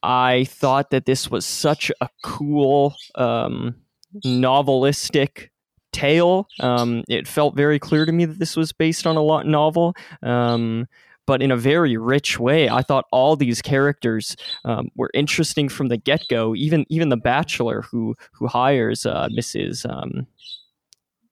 [0.03, 3.75] i thought that this was such a cool um,
[4.23, 5.49] novelistic
[5.91, 6.47] tale.
[6.59, 9.95] Um, it felt very clear to me that this was based on a lot novel.
[10.21, 10.87] Um,
[11.25, 12.69] but in a very rich way.
[12.69, 16.55] I thought all these characters um, were interesting from the get-go.
[16.55, 20.27] Even even the bachelor who who hires uh, mrs um,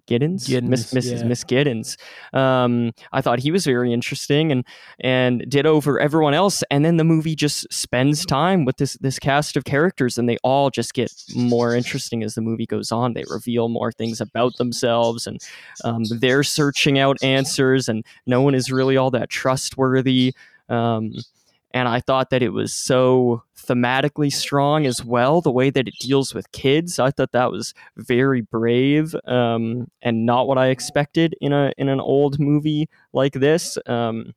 [0.08, 1.20] Giddens, Miss, Mrs.
[1.20, 1.24] yeah.
[1.24, 1.98] Miss Giddens.
[2.34, 4.66] Um, I thought he was very interesting and
[5.00, 6.63] and did over everyone else.
[6.70, 10.38] And then the movie just spends time with this this cast of characters, and they
[10.44, 13.13] all just get more interesting as the movie goes on.
[13.13, 15.42] They reveal more things about themselves, and
[15.84, 20.34] um, they're searching out answers, and no one is really all that trustworthy.
[20.70, 21.13] Um,
[21.74, 25.42] and I thought that it was so thematically strong as well.
[25.42, 30.26] The way that it deals with kids, I thought that was very brave um, and
[30.26, 33.78] not what I expected in a in an old movie like this.
[33.88, 34.34] Um,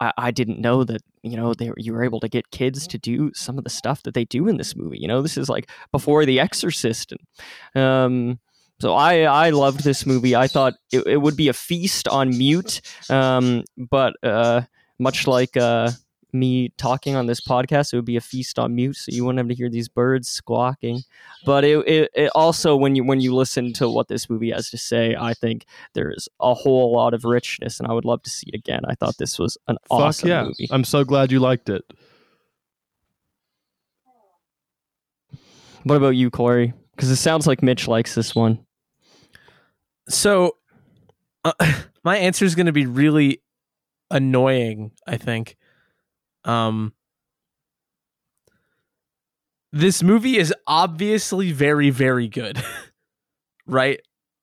[0.00, 2.98] I, I didn't know that you know they you were able to get kids to
[2.98, 4.98] do some of the stuff that they do in this movie.
[4.98, 8.40] You know, this is like before The Exorcist, and um,
[8.80, 10.34] so I I loved this movie.
[10.34, 14.62] I thought it, it would be a feast on mute, um, but uh,
[14.98, 15.90] much like uh,
[16.32, 19.38] me talking on this podcast, it would be a feast on mute, so you wouldn't
[19.38, 21.00] have to hear these birds squawking.
[21.44, 24.70] But it, it, it also when you when you listen to what this movie has
[24.70, 28.22] to say, I think there is a whole lot of richness, and I would love
[28.22, 28.82] to see it again.
[28.86, 30.44] I thought this was an Fuck awesome yeah.
[30.44, 30.68] movie.
[30.70, 31.82] I'm so glad you liked it.
[35.84, 36.74] What about you, Corey?
[36.94, 38.64] Because it sounds like Mitch likes this one.
[40.08, 40.56] So,
[41.44, 41.52] uh,
[42.04, 43.42] my answer is going to be really
[44.10, 44.92] annoying.
[45.06, 45.56] I think.
[46.44, 46.92] Um,
[49.72, 52.62] this movie is obviously very, very good,
[53.66, 54.00] right?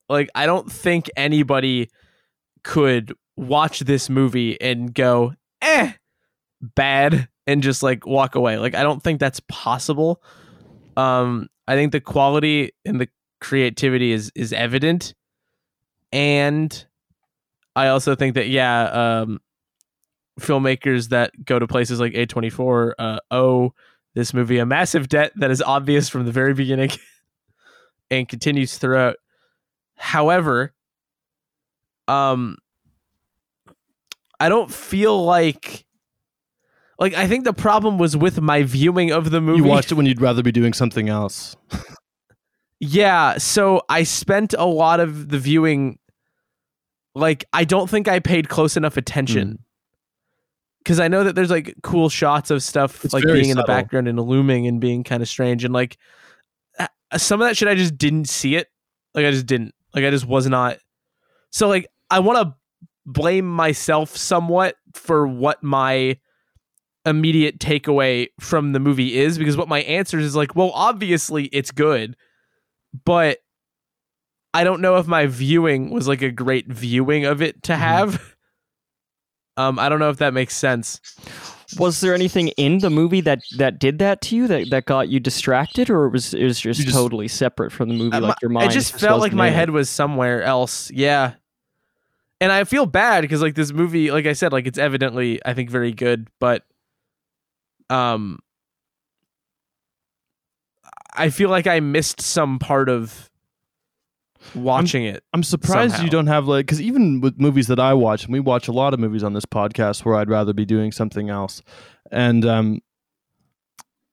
[0.09, 1.89] Like, I don't think anybody
[2.63, 5.93] could watch this movie and go, "eh,
[6.61, 8.57] bad," and just like walk away.
[8.57, 10.21] Like, I don't think that's possible.
[10.95, 13.09] Um, I think the quality and the
[13.41, 15.13] creativity is is evident
[16.11, 16.85] and
[17.75, 18.83] I also think that yeah,
[19.21, 19.39] um,
[20.39, 23.73] filmmakers that go to places like A24 uh, owe
[24.13, 26.91] this movie a massive debt that is obvious from the very beginning
[28.11, 29.17] and continues throughout.
[29.95, 30.73] However,
[32.07, 32.57] um,
[34.39, 35.85] I don't feel like
[36.99, 39.57] like I think the problem was with my viewing of the movie.
[39.57, 41.55] You watched it when you'd rather be doing something else.
[42.79, 45.97] Yeah, so I spent a lot of the viewing
[47.15, 49.59] like I don't think I paid close enough attention.
[50.87, 53.63] Cuz I know that there's like cool shots of stuff It's like being in the
[53.63, 55.97] background and looming and being kind of strange and like
[57.17, 58.67] some of that shit I just didn't see it.
[59.13, 59.73] Like I just didn't.
[59.93, 60.77] Like I just was not
[61.51, 62.55] So like I want to
[63.05, 66.17] blame myself somewhat for what my
[67.05, 71.71] immediate takeaway from the movie is because what my answer is like, well, obviously it's
[71.71, 72.15] good,
[73.05, 73.39] but
[74.53, 77.77] I don't know if my viewing was like a great viewing of it to Mhm.
[77.77, 78.35] have.
[79.57, 81.01] Um, I don't know if that makes sense.
[81.77, 85.09] Was there anything in the movie that that did that to you that, that got
[85.09, 88.15] you distracted, or was it was just, just- totally separate from the movie?
[88.15, 89.53] Uh, like your mind, I just felt like my it?
[89.53, 90.89] head was somewhere else.
[90.91, 91.33] Yeah.
[92.39, 95.53] And I feel bad because like this movie, like I said, like it's evidently I
[95.55, 96.63] think very good, but
[97.89, 98.39] um
[101.15, 103.29] I feel like I missed some part of
[104.55, 105.23] watching it.
[105.33, 106.03] I'm surprised Somehow.
[106.05, 108.71] you don't have like because even with movies that I watch, and we watch a
[108.71, 111.61] lot of movies on this podcast where I'd rather be doing something else,
[112.11, 112.79] and um,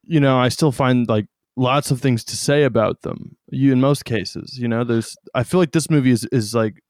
[0.03, 3.37] you know, I still find like lots of things to say about them.
[3.51, 6.81] You in most cases, you know, there's I feel like this movie is is like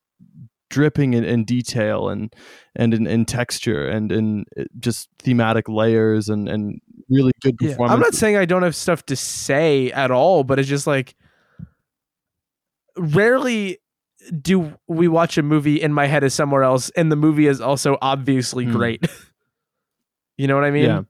[0.70, 2.35] dripping in, in detail and
[2.74, 7.68] and in, in texture and in uh, just thematic layers and and really good Yeah.
[7.72, 7.94] performance.
[7.94, 11.14] I'm not saying I don't have stuff to say at all, but it's just like
[12.96, 13.78] rarely
[14.40, 17.61] do we watch a movie and my head is somewhere else and the movie is
[17.61, 18.72] also obviously Hmm.
[18.72, 19.07] great.
[20.38, 20.85] you know what I mean?
[20.85, 21.02] Yeah.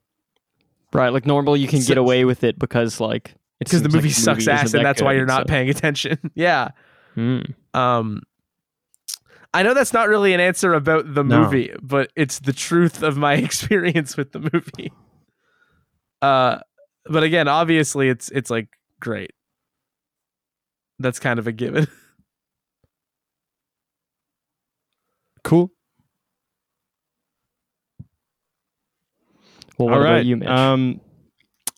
[0.93, 1.11] right.
[1.13, 3.95] Like normally you can So- get away with it because like it Because the seems
[3.95, 6.19] like movie sucks isn't ass that and that's why you're not so- paying attention.
[6.35, 6.71] yeah.
[7.15, 7.41] Hmm.
[7.73, 8.23] Um
[9.53, 11.43] I know that's not really an answer about the No.
[11.45, 14.93] movie, but it's the truth of my experience with the movie.
[16.21, 16.59] Uh
[17.07, 18.69] but again, obviously it's it's like
[18.99, 19.31] great.
[21.05, 21.87] That's kind of a given.
[25.45, 25.71] Cool.
[29.79, 30.25] Well, what All about right.
[30.25, 30.49] you, Mitch?
[30.49, 31.03] Um,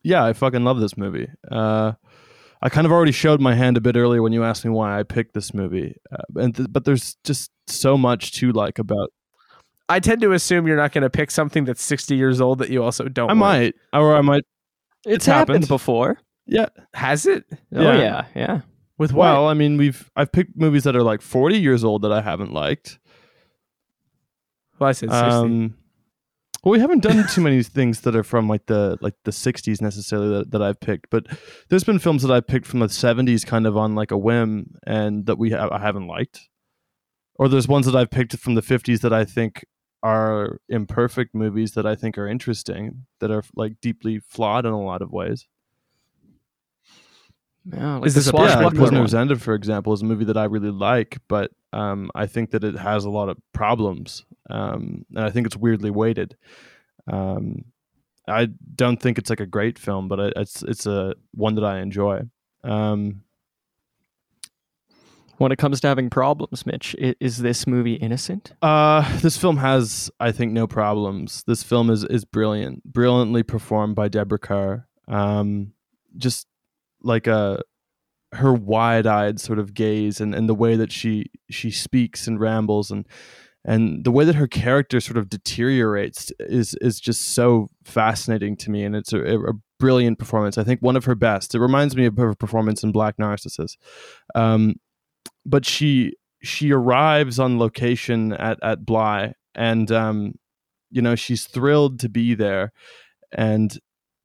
[0.05, 1.29] yeah, I fucking love this movie.
[1.51, 1.93] Uh,
[2.63, 4.97] I kind of already showed my hand a bit earlier when you asked me why
[4.97, 9.11] I picked this movie, uh, and th- but there's just so much to like about.
[9.89, 12.71] I tend to assume you're not going to pick something that's 60 years old that
[12.71, 13.39] you also don't I like.
[13.41, 14.45] might, or I might.
[15.05, 15.55] it's happened.
[15.65, 16.19] happened before.
[16.47, 16.67] Yeah.
[16.95, 17.45] Has it?
[17.75, 17.97] Oh Yeah.
[17.99, 18.61] yeah, yeah.
[18.99, 19.25] With what?
[19.25, 22.23] Well, I mean, we've I've picked movies that are like 40 years old that I
[22.23, 22.99] haven't liked.
[24.79, 25.27] well I said 60.
[25.27, 25.75] Um,
[26.65, 29.81] well, we haven't done too many things that are from like the like the 60s
[29.81, 31.27] necessarily that, that I've picked, but
[31.69, 34.75] there's been films that I've picked from the 70s kind of on like a whim
[34.87, 36.49] and that we ha- I haven't liked.
[37.37, 39.65] Or there's ones that I've picked from the 50s that I think
[40.03, 44.83] are imperfect movies that I think are interesting, that are like deeply flawed in a
[44.83, 45.47] lot of ways.
[47.73, 49.23] Yeah, like Is the this a- Yeah, like Prisoner's one.
[49.23, 52.63] Ended, for example, is a movie that I really like, but um, I think that
[52.65, 56.37] it has a lot of problems, um, and I think it's weirdly weighted.
[57.09, 57.65] Um,
[58.29, 61.65] I don't think it's like a great film, but I, it's it's a one that
[61.65, 62.23] I enjoy.
[62.65, 63.23] Um,
[65.39, 68.53] When it comes to having problems, Mitch, is this movie innocent?
[68.63, 71.45] uh, this film has, I think, no problems.
[71.47, 74.87] This film is is brilliant, brilliantly performed by Deborah Kerr.
[75.09, 75.73] Um,
[76.17, 76.47] just
[77.07, 77.61] like a
[78.33, 82.91] her wide-eyed sort of gaze and, and the way that she she speaks and rambles
[82.91, 83.07] and
[83.65, 88.71] and the way that her character sort of deteriorates is is just so fascinating to
[88.71, 90.57] me and it's a, a brilliant performance.
[90.57, 91.55] I think one of her best.
[91.55, 93.77] It reminds me of her performance in black narcissus.
[94.35, 94.77] Um,
[95.45, 100.35] but she she arrives on location at at bly and um,
[100.91, 102.73] you know she's thrilled to be there
[103.33, 103.79] and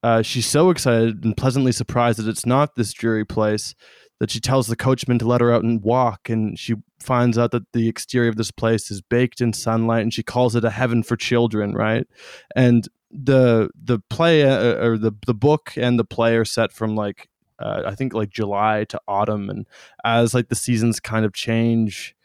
[0.03, 3.75] uh, she's so excited and pleasantly surprised that it's not this dreary place
[4.19, 7.51] that she tells the coachman to let her out and walk and she finds out
[7.51, 10.69] that the exterior of this place is baked in sunlight and she calls it a
[10.69, 12.07] heaven for children right?
[12.55, 16.95] And the the play uh, or the the book and the play are set from
[16.95, 17.27] like
[17.59, 19.67] uh, I think like July to autumn and
[20.03, 22.15] as like the seasons kind of change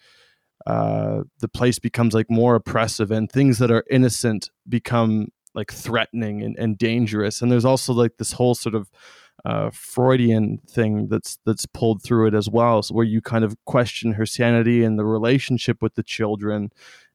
[0.67, 6.43] uh the place becomes like more oppressive and things that are innocent become like threatening
[6.43, 7.43] and, and dangerous.
[7.43, 8.91] And there's also like this whole sort of
[9.45, 13.57] uh, Freudian thing that's that's pulled through it as well, so where you kind of
[13.65, 16.71] question her sanity and the relationship with the children,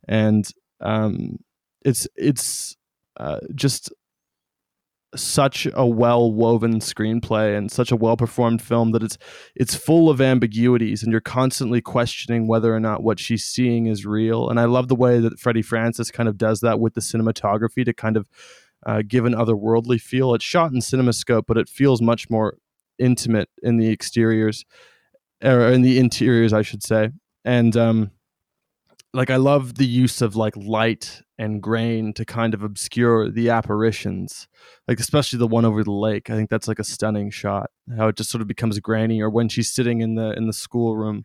[0.07, 0.49] and
[0.80, 1.39] um,
[1.84, 2.78] it's it's
[3.18, 3.91] uh, just
[5.16, 9.18] such a well woven screenplay and such a well performed film that it's
[9.55, 14.05] it's full of ambiguities and you're constantly questioning whether or not what she's seeing is
[14.05, 14.49] real.
[14.49, 17.84] And I love the way that Freddie Francis kind of does that with the cinematography
[17.86, 18.30] to kind of
[18.86, 20.34] uh, give an otherworldly feel.
[20.34, 22.57] It's shot in CinemaScope, but it feels much more
[22.97, 24.66] intimate in the exteriors
[25.43, 27.09] or in the interiors, I should say.
[27.43, 28.12] And um,
[29.14, 33.49] like I love the use of like light and grain to kind of obscure the
[33.49, 34.47] apparitions,
[34.88, 36.30] like especially the one over the lake.
[36.30, 37.72] I think that's like a stunning shot.
[37.97, 40.53] How it just sort of becomes grainy, or when she's sitting in the in the
[40.53, 41.24] schoolroom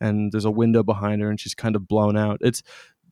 [0.00, 2.38] and there's a window behind her and she's kind of blown out.
[2.40, 2.62] It's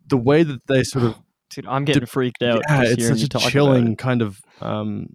[0.06, 1.16] the way that they sort of
[1.50, 2.62] Dude, I'm getting freaked out.
[2.68, 5.08] yeah, it's such a chilling kind of um,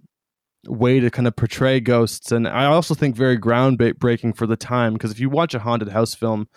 [0.66, 4.94] way to kind of portray ghosts, and I also think very groundbreaking for the time
[4.94, 6.48] because if you watch a haunted house film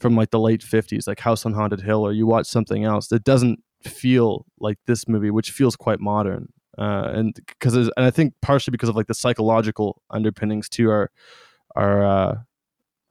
[0.00, 3.08] from like the late '50s, like House on Haunted Hill, or you watch something else,
[3.08, 6.52] that doesn't feel like this movie, which feels quite modern.
[6.76, 11.10] Uh, and because and I think partially because of like the psychological underpinnings too are
[11.74, 12.34] are uh,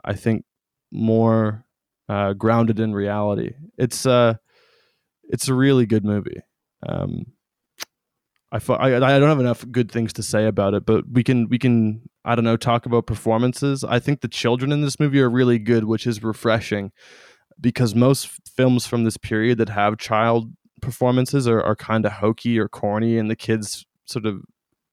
[0.06, 0.46] I think
[0.92, 1.66] more
[2.08, 3.54] uh, grounded in reality.
[3.78, 4.36] It's uh
[5.30, 6.42] it's a really good movie.
[6.88, 7.26] Um,
[8.52, 11.50] I, I I don't have enough good things to say about it, but we can
[11.50, 13.84] we can I don't know talk about performances.
[13.84, 16.92] I think the children in this movie are really good, which is refreshing
[17.60, 22.58] because most films from this period that have child performances are, are kind of hokey
[22.60, 24.42] or corny, and the kids sort of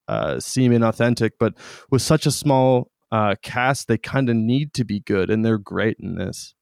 [0.09, 1.32] uh, seem inauthentic.
[1.38, 1.55] But
[1.90, 5.59] with such a small uh, cast, they kind of need to be good, and they're
[5.59, 6.55] great in this.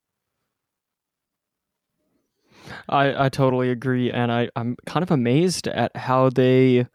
[2.88, 6.86] I, I totally agree, and I, I'm kind of amazed at how they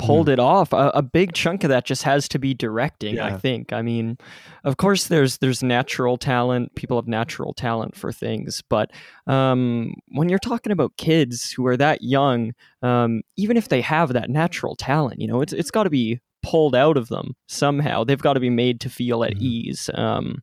[0.00, 0.32] pulled Mm.
[0.32, 0.72] it off.
[0.72, 3.20] A, a big chunk of that just has to be directing.
[3.20, 3.72] I think.
[3.72, 4.18] I mean,
[4.64, 6.74] of course, there's there's natural talent.
[6.74, 8.90] People have natural talent for things, but
[9.28, 12.52] um, when you're talking about kids who are that young,
[12.82, 16.18] um, even if they have that natural talent, you know, it's it's got to be
[16.42, 18.02] pulled out of them somehow.
[18.04, 19.40] They've got to be made to feel at Mhm.
[19.42, 19.90] ease.
[19.94, 20.42] Um,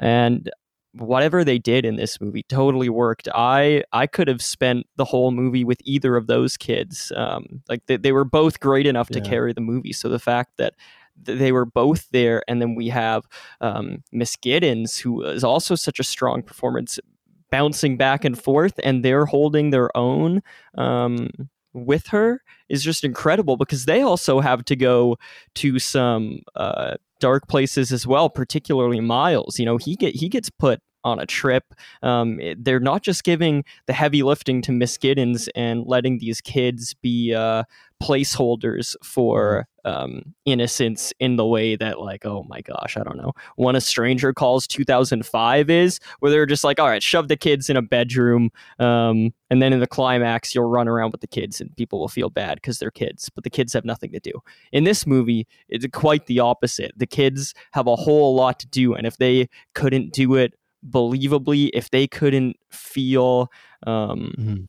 [0.00, 0.50] and
[0.98, 3.28] whatever they did in this movie totally worked.
[3.34, 7.12] I I could have spent the whole movie with either of those kids.
[7.16, 9.28] Um, like they, they were both great enough to Yeah.
[9.30, 9.92] carry the movie.
[9.92, 10.74] So the fact that
[11.24, 13.26] th- they were both there, and then we have
[13.60, 16.98] um, Miss Giddens, who is also such a strong performance,
[17.50, 20.42] bouncing back and forth, and they're holding their own
[20.76, 21.30] um,
[21.72, 25.16] with her is just incredible because they also have to go
[25.54, 29.58] to some uh, dark places as well, particularly Miles.
[29.58, 31.74] You know, he get he gets put on a trip.
[32.02, 36.40] Um, it- they're not just giving the heavy lifting to Miss Giddens and letting these
[36.40, 37.64] kids be uh,
[38.02, 43.32] placeholders for um, innocence in the way that, like, oh my gosh, I don't know,
[43.56, 47.70] when a stranger calls 2005 is, where they're just like, all right, shove the kids
[47.70, 51.60] in a bedroom, um, and then in the climax, you'll run around with the kids
[51.60, 54.32] and people will feel bad because they're kids, but the kids have nothing to do.
[54.72, 56.92] In this movie, it's quite the opposite.
[56.96, 60.54] The kids have a whole lot to do, and if they couldn't do it
[60.90, 63.50] believably, if they couldn't feel
[63.86, 64.68] um,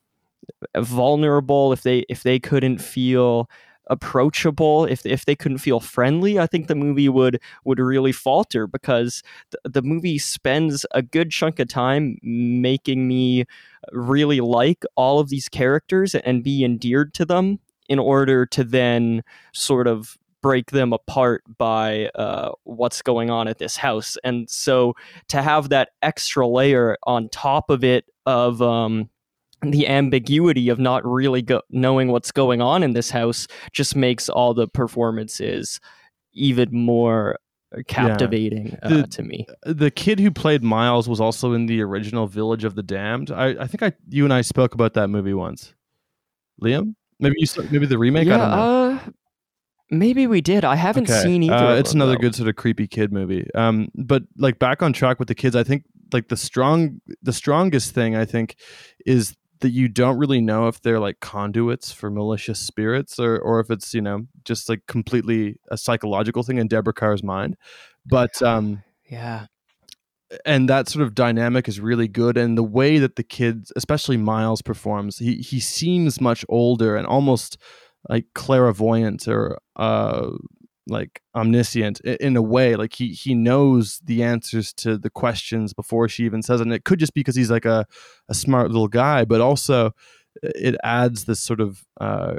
[0.78, 3.50] vulnerable, if they if they couldn't feel
[3.88, 8.68] approachable, if if they couldn't feel friendly, I think the movie would would really falter
[8.68, 13.46] because the, the movie spends a good chunk of time making me
[13.92, 19.24] really like all of these characters and be endeared to them in order to then
[19.54, 24.18] sort of break them apart by uh, what's going on at this house.
[24.24, 24.96] And so
[25.30, 29.10] to have that extra layer on top of it of um,
[29.62, 34.30] the ambiguity of not really go- knowing what's going on in this house just makes
[34.30, 35.80] all the performances
[36.34, 37.38] even more
[37.88, 39.46] captivating uh, The- to me.
[39.64, 43.32] the kid who played Miles was also in the original Village of the Damned.
[43.32, 45.74] I, I think I you and I spoke about that movie once.
[46.62, 48.28] Liam, maybe you saw, maybe the remake.
[48.28, 48.92] I yeah, don't know.
[48.96, 49.00] uh,
[49.92, 50.64] maybe we did.
[50.66, 51.56] I haven't Okay, seen either.
[51.56, 52.20] Uh, it's another though.
[52.22, 53.48] good sort of creepy kid movie.
[53.56, 55.84] Um, but like back on track with the kids, I think
[56.14, 58.56] like the strong, the strongest thing I think
[59.06, 63.60] is that you don't really know if they're like conduits for malicious spirits or or
[63.60, 67.58] if it's you know just like completely a psychological thing in Deborah Kerr's mind.
[68.06, 69.48] But um, Yeah.
[70.46, 74.16] and that sort of dynamic is really good and the way that the kids especially
[74.16, 77.58] miles performs he he seems much older and almost
[78.08, 80.30] like clairvoyant or uh
[80.88, 86.08] like omniscient in a way like he he knows the answers to the questions before
[86.08, 87.86] she even says it and it could just be because he's like a,
[88.28, 89.92] a smart little guy but also
[90.42, 92.36] it adds this sort of uh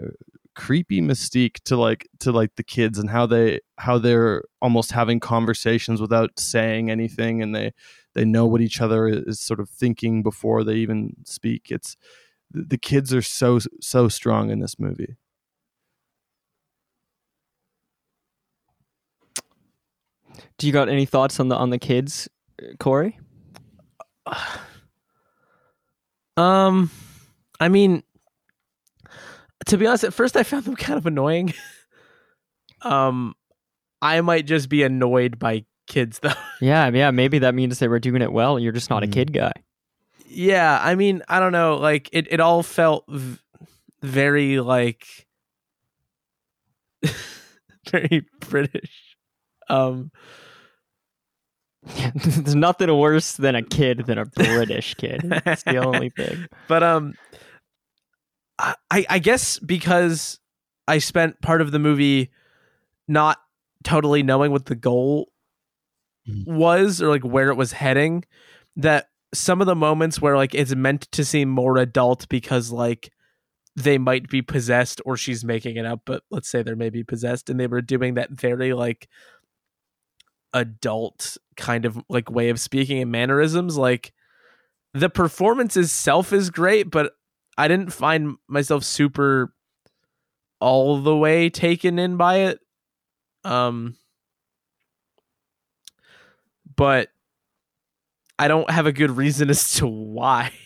[0.56, 5.20] creepy mystique to like to like the kids and how they how they're almost having
[5.20, 7.72] conversations without saying anything and they
[8.14, 11.68] they know what each other is sort of thinking before they even speak.
[11.70, 11.96] It's
[12.50, 15.16] the kids are so so strong in this movie
[20.58, 22.28] Do you got any thoughts on the on the kids,
[22.78, 23.18] Corey?
[26.36, 26.90] Um,
[27.58, 28.02] I mean,
[29.66, 31.52] to be honest, at first I found them kind of annoying.
[32.82, 33.34] um,
[34.00, 36.32] I might just be annoyed by kids though.
[36.62, 37.10] Yeah, yeah.
[37.10, 38.58] Maybe that means they were doing it well.
[38.58, 39.08] You're just not Mhm.
[39.08, 39.52] a kid guy.
[40.26, 41.76] yeah, I mean, I don't know.
[41.76, 43.38] Like it, it all felt v-
[44.02, 45.26] very like
[47.90, 49.09] very British.
[49.70, 50.10] Um,
[52.14, 55.20] There's nothing worse than a kid than a British kid.
[55.46, 56.46] It's the only thing.
[56.68, 57.14] But um,
[58.58, 58.74] I
[59.08, 60.38] I guess because
[60.86, 62.30] I spent part of the movie
[63.08, 63.38] not
[63.82, 65.32] totally knowing what the goal
[66.28, 66.46] Mhm.
[66.46, 68.24] was or like where it was heading,
[68.76, 73.10] that some of the moments where like it's meant to seem more adult because like
[73.74, 77.48] they might be possessed or she's making it up, but let's say they're maybe possessed
[77.48, 79.08] and they were doing that very like
[80.52, 84.12] adult kind of like way of speaking and mannerisms like
[84.94, 87.12] the performance itself is great but
[87.56, 89.52] i didn't find myself super
[90.60, 92.60] all the way taken in by it.
[93.44, 93.96] Um
[96.76, 97.08] but
[98.38, 100.52] i don't have a good reason as to why.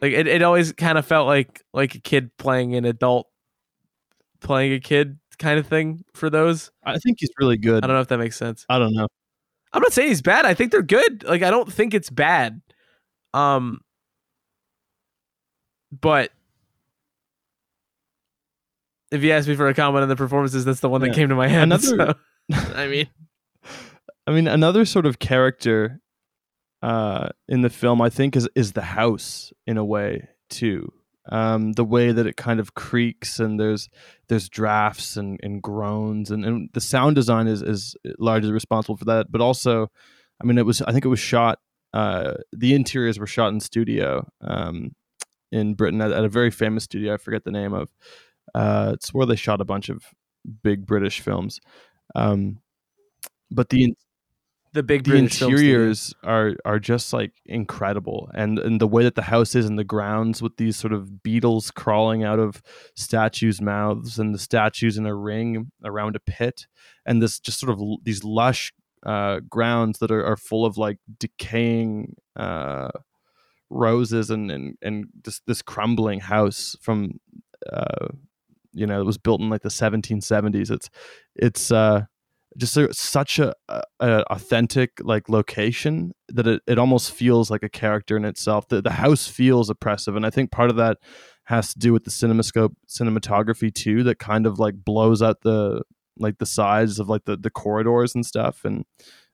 [0.00, 3.28] Like it, it always kind of felt like like a kid playing an adult
[4.40, 7.84] playing a kid kind of thing for those I think he's really good.
[7.84, 9.06] i don't know if that makes sense I don't know.
[9.74, 10.44] I'm not saying he's bad.
[10.46, 11.24] I think they're good.
[11.24, 12.60] Like I don't think it's bad.
[13.34, 13.80] Um
[16.00, 16.30] but
[19.10, 21.08] if you ask me for a comment on the performances, that's the one Yeah.
[21.08, 21.64] that came to my head.
[21.64, 22.14] Another- so,
[22.74, 23.08] I mean,
[24.26, 26.00] I mean, another sort of character
[26.82, 30.92] uh, in the film, I think, is is the house in a way too.
[31.30, 33.88] Um, the way that it kind of creaks and there's
[34.28, 39.04] there's drafts and, and groans and, and the sound design is is largely responsible for
[39.04, 39.30] that.
[39.30, 39.90] But also,
[40.40, 41.60] I mean, it was I think it was shot.
[41.94, 44.94] Uh, the interiors were shot in studio um,
[45.52, 47.14] in Britain at, at a very famous studio.
[47.14, 47.90] I forget the name of.
[48.54, 50.04] Uh, it's where they shot a bunch of
[50.62, 51.60] big British films.
[52.14, 52.58] Um,
[53.50, 53.94] but the
[54.72, 55.82] the big the British film studio.
[55.82, 59.78] interiors are are just like incredible and and the way that the house is and
[59.78, 62.62] the grounds with these sort of beetles crawling out of
[62.96, 66.66] statues mouths and the statues in a ring around a pit
[67.04, 68.72] and this just sort of l- these lush
[69.04, 72.88] uh grounds that are, are full of like decaying uh
[73.68, 77.20] roses and and and this this crumbling house from
[77.70, 78.08] uh
[78.72, 80.88] you know it was built in like the 1770s it's
[81.34, 82.02] it's uh
[82.58, 87.68] just a, such a, a, authentic like location that it, it almost feels like a
[87.68, 88.68] character in itself.
[88.68, 90.98] The, the house feels oppressive and i think part of that
[91.44, 95.82] has to do with the cinemascope cinematography too that kind of like blows out the
[96.18, 98.84] like the sides of like the, the corridors and stuff and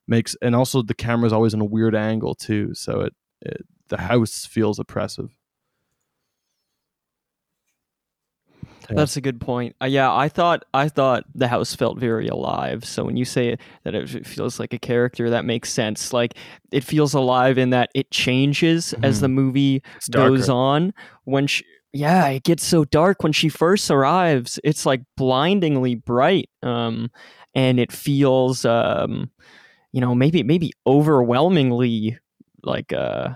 [0.07, 3.99] makes and also the camera's always in a weird angle too so it, it the
[3.99, 5.38] house feels oppressive
[8.89, 8.97] Yeah.
[8.97, 9.77] That's a good point.
[9.83, 12.85] Uh, yeah, I thought I thought the house felt very alive.
[12.85, 16.13] So when you say that it feels like a character, that makes sense.
[16.13, 16.35] Like
[16.73, 19.21] it feels alive in that it changes as Mhm.
[19.21, 20.95] the movie goes on.
[21.25, 24.59] When she, yeah, it gets so dark when she first arrives.
[24.65, 27.11] It's like blindingly bright, um,
[27.55, 29.31] and it feels, um,
[29.93, 32.19] you know, maybe maybe overwhelmingly
[32.63, 33.31] like uh,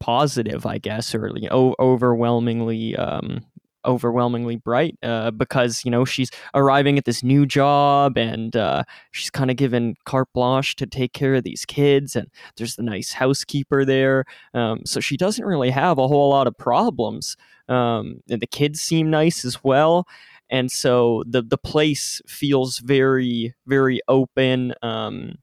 [0.00, 2.96] positive, I guess, or you know, overwhelmingly.
[2.96, 3.40] Um,
[3.84, 9.30] overwhelmingly bright uh, because you know she's arriving at this new job and uh, she's
[9.30, 13.12] kind of given carte blanche to take care of these kids and there's the nice
[13.12, 14.24] housekeeper there
[14.54, 17.36] um, so she doesn't really have a whole lot of problems
[17.68, 20.06] um, and the kids seem nice as well
[20.50, 25.34] and so the the place feels very very open um,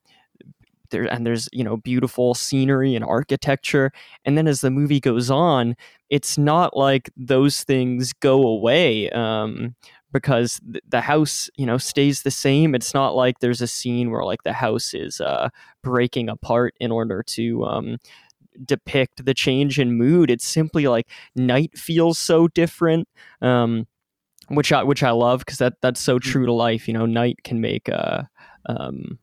[0.90, 3.90] there and there's you know beautiful scenery and architecture
[4.24, 5.76] and then as the movie goes on
[6.10, 9.74] it's not like those things go away um,
[10.12, 12.74] because th- the house you know stays the same.
[12.74, 15.50] It's not like there's a scene where like the house is uh,
[15.82, 17.98] breaking apart in order to um,
[18.64, 20.30] depict the change in mood.
[20.30, 23.08] It's simply like night feels so different
[23.42, 23.86] um,
[24.48, 27.38] which I which I love because that that's so true to life you know night
[27.44, 28.22] can make uh,
[28.66, 29.18] um,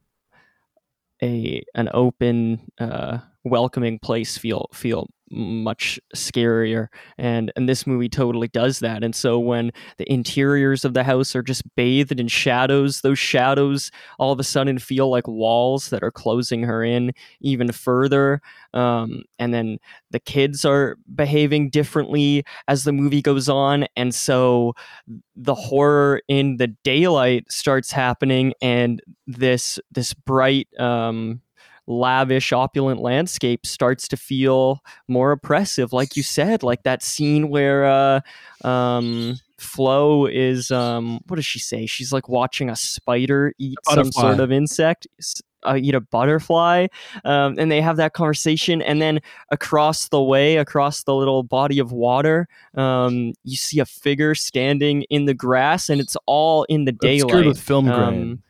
[1.22, 8.48] a an open uh, welcoming place feel feel much scarier and and this movie totally
[8.48, 9.04] does that.
[9.04, 13.92] And so when the interiors of the house are just bathed in shadows those shadows
[14.20, 17.12] all of a sudden feel like walls that are closing her in
[17.42, 18.42] even further
[18.76, 19.80] um, and then
[20.12, 23.86] the kids are behaving differently as the movie goes on.
[23.96, 24.74] And so
[25.36, 31.42] the horror in the daylight starts happening and this this bright um,
[31.88, 37.86] lavish opulent landscape starts to feel more oppressive like you said like that scene where
[37.86, 38.20] uh
[38.64, 41.86] um Flo is um what does she say?
[41.86, 45.08] She's like watching a spider eat some sort of insect
[45.66, 46.88] uh, eat a butterfly
[47.24, 49.20] um, and they have that conversation and then
[49.50, 55.04] across the way across the little body of water um, you see a figure standing
[55.04, 58.22] in the grass and it's all in the daylight with film grain.
[58.22, 58.44] um,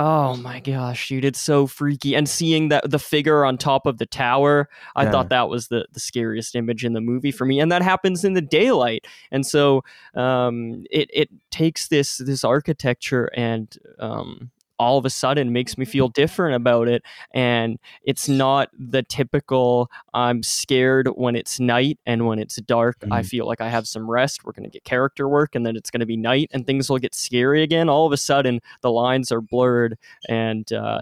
[0.00, 2.14] Oh my gosh, dude, it's so freaky.
[2.14, 5.10] And seeing that the figure on top of the tower, I Yeah.
[5.10, 7.58] thought that was the, the scariest image in the movie for me.
[7.58, 9.06] And that happens in the daylight.
[9.32, 9.82] And so
[10.14, 15.84] um, it it takes this this architecture and um, all of a sudden makes me
[15.84, 17.02] feel different about it.
[17.34, 22.96] And it's not the typical I'm scared when it's night and when it's dark.
[23.10, 23.26] I Mhm.
[23.26, 24.44] feel like I have some rest.
[24.44, 27.14] We're gonna get character work, and then it's gonna be night, and things will get
[27.14, 27.88] scary again.
[27.88, 29.98] All of a sudden, the lines are blurred,
[30.28, 31.00] and uh,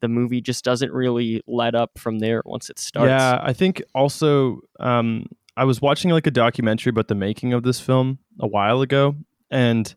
[0.00, 3.08] the movie just doesn't really let up from there once it starts.
[3.08, 7.62] Yeah, I think also um, I was watching like a documentary about the making of
[7.62, 9.14] this film a while ago,
[9.50, 9.94] and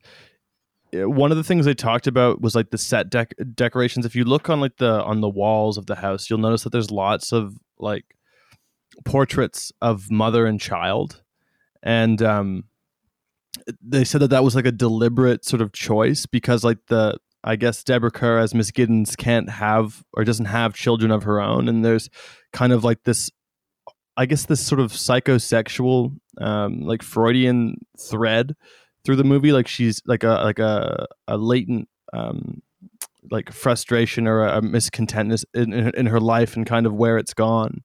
[1.03, 4.05] one of the things they talked about was like the set dec- decorations.
[4.05, 6.71] If you look on like the on the walls of the house, you'll notice that
[6.71, 8.05] there's lots of like
[9.03, 11.21] portraits of mother and child,
[11.83, 12.63] and um,
[13.81, 17.55] they said that that was like a deliberate sort of choice because like the I
[17.55, 21.67] guess Deborah Kerr as Miss Giddens can't have or doesn't have children of her own,
[21.67, 22.09] and there's
[22.53, 23.29] kind of like this,
[24.17, 28.55] I guess this sort of psychosexual, um, like Freudian thread
[29.05, 29.51] through the movie.
[29.51, 31.87] Like she's like a like a a latent.
[32.13, 32.61] Um,
[33.31, 37.17] like frustration or a, a miscontentness in, in, in her life and kind of where
[37.17, 37.83] it's gone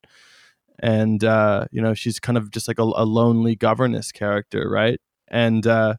[0.80, 5.00] and uh, you know she's kind of just like a, a lonely governess character right
[5.28, 5.94] and uh,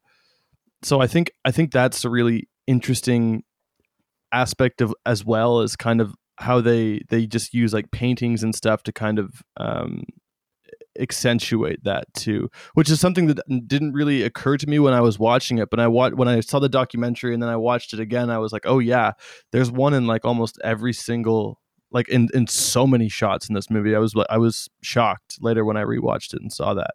[0.81, 3.43] so i think i think that's a really interesting
[4.31, 8.55] aspect of as well as kind of how they they just use like paintings and
[8.55, 10.03] stuff to kind of um,
[10.99, 15.17] accentuate that too which is something that didn't really occur to me when i was
[15.19, 15.69] watching it.
[15.69, 18.51] But i when i saw the documentary and then i watched it again i was
[18.51, 19.13] like oh yeah
[19.51, 21.61] there's one in like almost every single
[21.91, 23.95] like in in so many shots in this movie.
[23.95, 26.93] I was i was shocked later when i rewatched it and saw that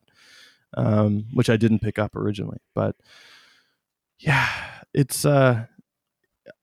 [0.77, 2.59] um which i didn't pick up originally.
[2.75, 2.97] But
[4.19, 4.49] yeah
[4.95, 5.67] it's uh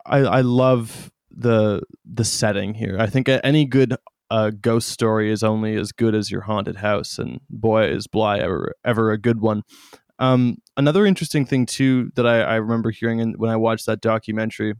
[0.05, 2.97] i i love the the setting here.
[2.99, 3.95] I think any good
[4.33, 8.39] uh, ghost story is only as good as your haunted house and boy is bly
[8.39, 9.63] ever ever a good one.
[10.19, 14.01] Um another interesting thing too that i, I remember hearing in, when i watched that
[14.01, 14.73] documentary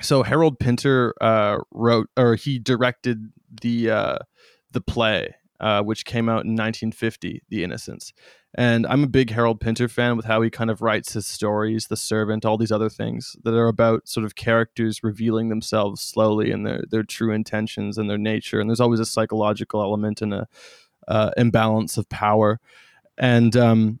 [0.00, 4.18] so Harold Pinter uh, wrote or he directed the uh,
[4.72, 8.12] the play, uh, which came out in 1950, The Innocents.
[8.54, 11.88] And I'm a big Harold Pinter fan with how he kind of writes his stories,
[11.88, 16.50] The Servant, all these other things that are about sort of characters revealing themselves slowly
[16.50, 18.60] and their their true intentions and their nature.
[18.60, 20.48] And there's always a psychological element and a
[21.06, 22.60] uh, imbalance of power.
[23.18, 24.00] And um,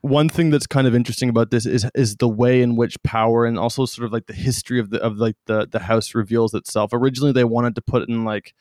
[0.00, 3.44] one thing that's kind of interesting about this is is the way in which power
[3.44, 6.54] and also sort of like the history of the of like the the house reveals
[6.54, 6.92] itself.
[6.92, 8.54] Originally, they wanted to put in like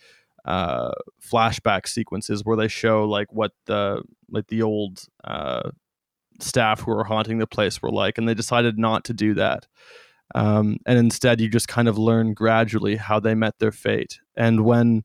[0.46, 5.70] uh, flashback sequences where they show like what the like the old uh,
[6.40, 9.68] staff who were haunting the place were like, and they decided not to do that.
[10.36, 14.20] Um, and instead, you just kind of learn gradually how they met their fate.
[14.36, 15.04] And when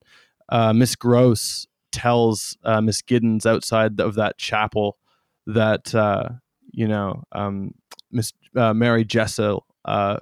[0.50, 4.98] uh, Miss Grose tells uh, Miss Giddens outside of that chapel
[5.46, 6.28] that uh,
[6.72, 7.74] you know um,
[8.10, 10.18] Miss uh, Mary Jessel uh,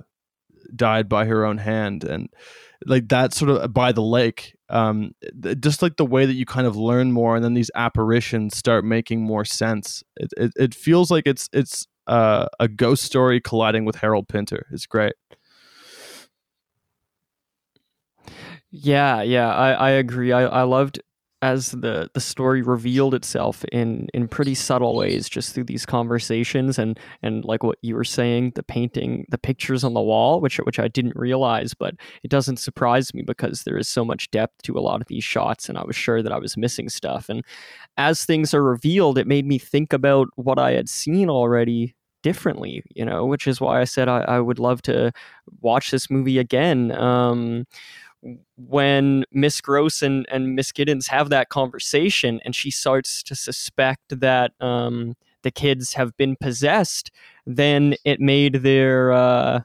[0.74, 2.28] died by her own hand, and
[2.86, 4.54] like that sort of by the lake.
[4.68, 5.14] Um,
[5.60, 8.84] just like the way that you kind of learn more, and then these apparitions start
[8.84, 10.02] making more sense.
[10.16, 14.66] It it, it feels like it's it's uh, a ghost story colliding with Harold Pinter.
[14.72, 15.14] It's great.
[18.70, 20.32] Yeah, yeah, I, I agree.
[20.32, 21.02] I, I loved
[21.42, 26.78] as the the story revealed itself in in pretty subtle ways just through these conversations
[26.78, 30.58] and and like what you were saying the painting the pictures on the wall which
[30.58, 34.62] which I didn't realize but it doesn't surprise me because there is so much depth
[34.62, 37.28] to a lot of these shots and I was sure that I was missing stuff.
[37.28, 37.44] And
[37.96, 42.84] as things are revealed it made me think about what I had seen already differently
[42.94, 45.12] you know which is why I said I, I would love to
[45.60, 46.92] watch this movie again.
[46.92, 47.66] Um
[48.56, 54.20] when Miss Grose and, and Miss Giddens have that conversation and she starts to suspect
[54.20, 57.10] that um, the kids have been possessed,
[57.46, 59.60] then it made their uh,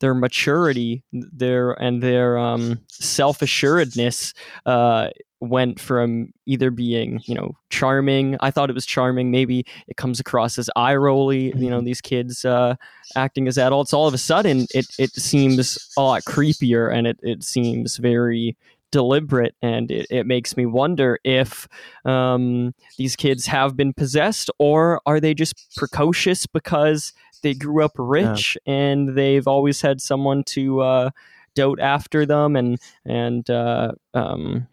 [0.00, 4.34] their maturity, their and their um, self assuredness
[4.66, 5.08] uh,
[5.48, 8.36] went from either being you know charming.
[8.40, 9.30] I thought it was charming.
[9.30, 11.52] Maybe it comes across as eye rolly.
[11.56, 12.76] You know these kids uh,
[13.14, 13.92] acting as adults.
[13.92, 18.56] All of a sudden, it it seems a lot creepier and it it seems very
[18.92, 21.68] deliberate and it, it makes me wonder if
[22.04, 27.92] um, these kids have been possessed or are they just precocious because they grew up
[27.98, 31.10] rich and they've always had someone to uh,
[31.54, 34.66] dote after them and and uh, um,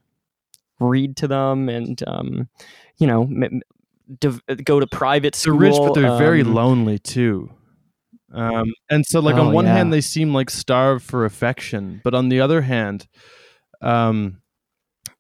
[0.84, 2.50] read to them and um,
[2.98, 3.62] you know m-
[4.20, 7.50] div- go to private They're rich, but they're very um, lonely too.
[8.34, 9.74] Um, and so, like Oh, on one yeah.
[9.76, 13.08] hand, they seem like starved for affection, but on the other hand,
[13.82, 14.42] um,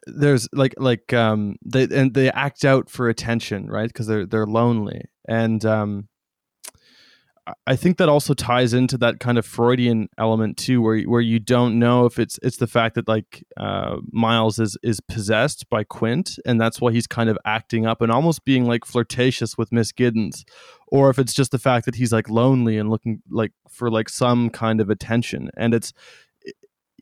[0.07, 3.87] there's like like um, they and they act out for attention, right?
[3.87, 6.07] Because they're they're lonely, and um,
[7.67, 11.39] I- think that also ties into that kind of Freudian element too, where where you
[11.39, 15.83] don't know if it's it's the fact that like uh, Miles is is possessed by
[15.83, 19.71] Quint, and that's why he's kind of acting up and almost being like flirtatious with
[19.71, 20.43] Miss Giddens,
[20.87, 24.09] or if it's just the fact that he's like lonely and looking like for like
[24.09, 25.91] some kind of attention, and it's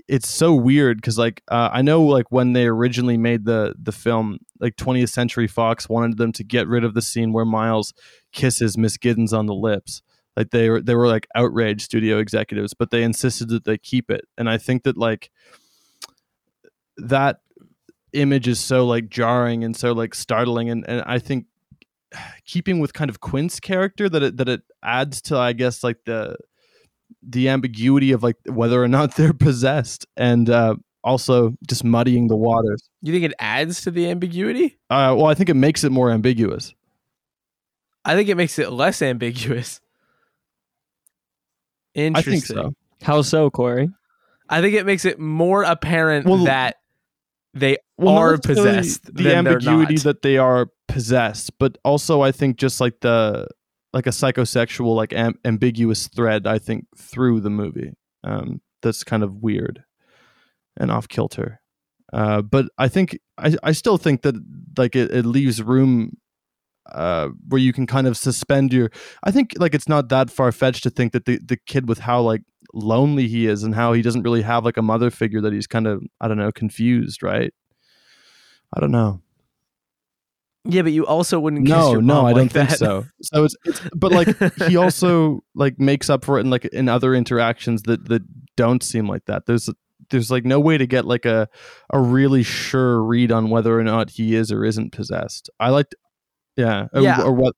[0.08, 3.92] it's so weird because like uh, I know like when they originally made the the
[3.92, 7.94] film, like 20th Century Fox wanted them to get rid of the scene where Miles
[8.34, 10.02] kisses Miss Giddens on the lips
[10.38, 14.10] like they were they were like outraged studio executives but they insisted that they keep
[14.10, 15.30] it and i think that like
[16.98, 17.40] that
[18.14, 21.46] image is so like jarring and so like startling and, and i think
[22.46, 25.98] keeping with kind of quint's character that it that it adds to i guess like
[26.06, 26.36] the
[27.24, 32.36] the ambiguity of like whether or not they're possessed and uh also just muddying the
[32.36, 34.78] waters You think it adds to the ambiguity?
[34.90, 36.74] uh well i think it makes it more ambiguous
[38.04, 39.80] I think it makes it less ambiguous.
[41.96, 43.90] I think so How so, Corey?
[44.48, 46.76] I think it makes it more apparent Well, that
[47.54, 49.06] they well, are necessarily possessed.
[49.06, 50.04] The than they're ambiguity not.
[50.04, 53.48] that they are possessed, but also I think just like the
[53.94, 56.46] like a psychosexual like am- ambiguous thread.
[56.48, 59.84] I think through the movie um, that's kind of weird
[60.78, 61.60] and off kilter.
[62.14, 64.36] Uh, but I think I, I still think that
[64.78, 66.18] like it, it leaves room
[66.94, 68.90] uh, where you can kind of suspend your.
[69.24, 72.00] I think like it's not that far fetched to think that the the kid with
[72.00, 72.42] how like
[72.74, 75.68] lonely he is and how he doesn't really have like a mother figure that he's
[75.68, 77.54] kind of I don't know confused right.
[78.74, 79.22] I don't know.
[80.64, 81.66] yeah, but you also wouldn't.
[81.66, 82.78] Kiss No, your no, I like don't think that.
[82.78, 83.06] so.
[83.22, 84.38] So it's, it's but like
[84.70, 88.22] he also like makes up for it in like in other interactions that that
[88.56, 89.46] don't seem like that.
[89.48, 89.70] There's
[90.10, 91.50] there's like no way to get like a
[91.90, 95.50] a really sure read on whether or not he is or isn't possessed.
[95.60, 95.88] I like,
[96.56, 97.22] yeah, or, Yeah.
[97.22, 97.56] or what?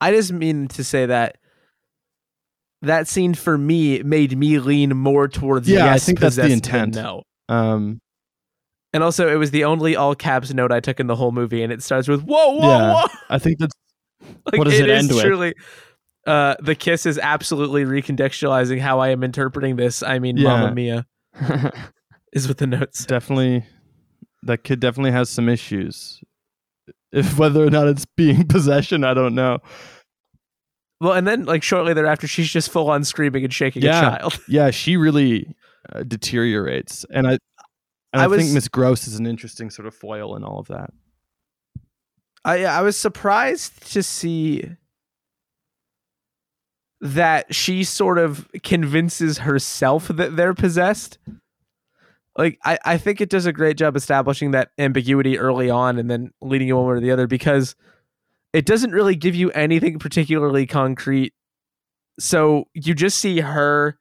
[0.00, 1.36] I just mean to say that
[2.82, 6.94] that scene for me made me lean more towards Yeah, I think that's the intent.
[6.94, 7.22] No.
[7.48, 8.00] Um,
[8.92, 11.62] And also, it was the only all caps note I took in the whole movie,
[11.62, 12.92] and it starts with "Whoa, whoa, Yeah.
[12.94, 13.74] whoa!" I think that's
[14.46, 15.24] Like, What does it is end with?
[15.24, 15.54] Truly,
[16.26, 20.02] uh, the kiss is absolutely recontextualizing how I am interpreting this.
[20.02, 20.48] I mean, Yeah.
[20.48, 21.06] Mamma Mia
[22.32, 23.04] is with the notes.
[23.06, 23.64] definitely
[24.42, 26.20] that kid definitely has some issues.
[27.14, 29.58] If whether or not it's being possession, I don't know.
[31.00, 33.98] Well, and then like shortly thereafter, she's just full on screaming and shaking Yeah.
[33.98, 34.40] a child.
[34.48, 35.54] Yeah, she really
[35.92, 37.32] uh, deteriorates, and I,
[38.12, 40.66] and I, I think Miss Grose is an interesting sort of foil in all of
[40.68, 40.90] that.
[42.44, 44.70] I I was surprised to see
[47.00, 51.18] that she sort of convinces herself that they're possessed.
[52.36, 56.10] Like I, I think it does a great job establishing that ambiguity early on and
[56.10, 57.76] then leading you one way or the other because
[58.52, 61.32] it doesn't really give you anything particularly concrete.
[62.18, 63.98] So you just see her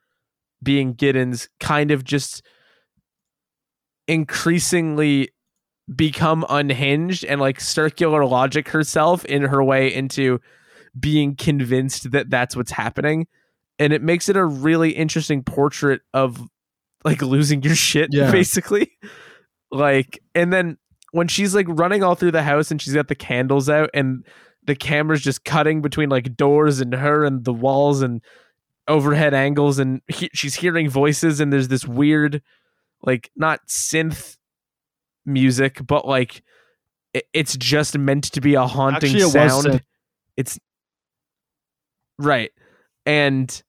[0.62, 2.44] being Giddens kind of just
[4.08, 5.30] increasingly
[5.94, 10.40] become unhinged and like circular logic herself in her way into
[10.98, 13.28] being convinced that that's what's happening
[13.80, 16.48] and it makes it a really interesting portrait of
[17.04, 18.32] like losing your shit Yeah.
[18.32, 18.91] basically.
[19.72, 20.78] Like and then
[21.12, 24.26] when she's like running all through the house and she's got the candles out and
[24.66, 28.22] the camera's just cutting between like doors and her and the walls and
[28.88, 32.41] overhead angles and he- she's hearing voices and there's this weird
[33.01, 34.38] like not synth
[35.26, 36.43] music but like
[37.14, 39.82] it, it's just meant to be a haunting Actually, it sound.
[40.38, 40.60] it's
[42.18, 42.51] right.
[43.06, 43.64] And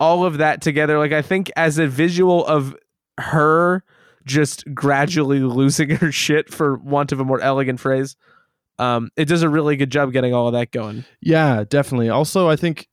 [0.00, 2.74] all of that together like i think as a visual of
[3.18, 3.84] her
[4.26, 8.16] just gradually losing her shit for want of a more elegant phrase
[8.78, 12.08] um it does a really good job getting all of that going Yeah, definitely.
[12.08, 12.88] Also, I think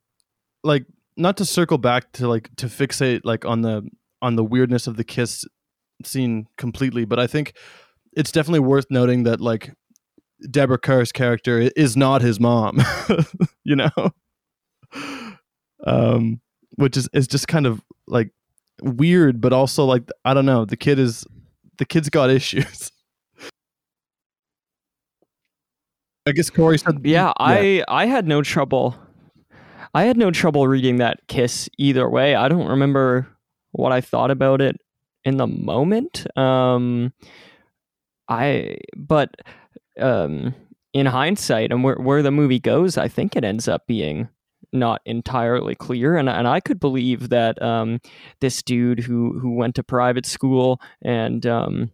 [0.64, 0.86] like
[1.16, 3.88] not to circle back to like to fixate like on the
[4.22, 5.46] on the weirdness of the kiss
[6.04, 7.54] scene completely, but I think
[8.14, 9.74] it's definitely worth noting that like
[10.52, 12.82] Deborah Kerr's character is not his mom,
[13.64, 13.90] you know,
[15.86, 16.42] um,
[16.78, 18.32] which is is just kind of like
[18.82, 21.26] weird, but also like I don't know, the kid is
[21.78, 22.92] the kid's got issues.
[26.26, 28.96] I guess Corey said, yeah, I I had no trouble.
[29.94, 32.36] I had no trouble reading that kiss either way.
[32.36, 33.28] I don't remember
[33.72, 34.76] what I thought about it
[35.24, 36.28] in the moment.
[36.38, 37.14] Um,
[38.28, 39.36] I but
[40.00, 40.54] um,
[40.94, 44.28] in hindsight and where where the movie goes, I think it ends up being
[44.74, 48.00] not entirely clear, and and I could believe that um,
[48.42, 51.92] this dude who who went to private school and um,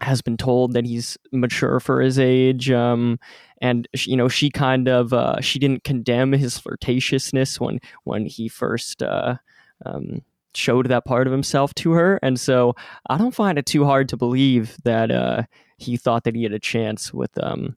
[0.00, 3.18] has been told that he's mature for his age um,
[3.60, 8.48] and you know she kind of uh, she didn't condemn his flirtatiousness when when he
[8.48, 9.36] first uh,
[9.84, 10.22] um,
[10.54, 12.74] showed that part of himself to her and so
[13.10, 15.42] i don't find it too hard to believe that uh,
[15.78, 17.76] he thought that he had a chance with um,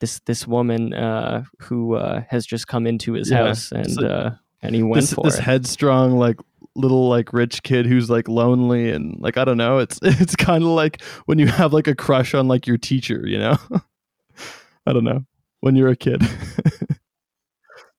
[0.00, 4.06] this this woman uh, who uh, has just come into his Yeah, house and so
[4.06, 6.36] uh, and he went this for this it headstrong like
[6.76, 9.78] little like rich kid who's like lonely and like I don't know.
[9.78, 13.26] It's it's kind of like when you have like a crush on like your teacher,
[13.26, 13.56] you know.
[14.86, 15.24] I don't know
[15.60, 16.22] when you're a kid.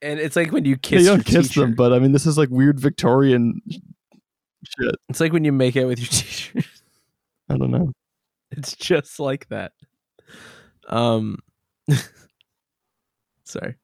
[0.01, 1.61] And it's like when you Yeah, kiss you don't kiss teacher.
[1.61, 4.95] them, but I mean this is like weird Victorian shit.
[5.09, 6.63] It's like when you make out with your teacher.
[7.49, 7.91] I don't know.
[8.51, 9.73] It's just like that.
[10.87, 11.37] Um
[13.43, 13.75] sorry.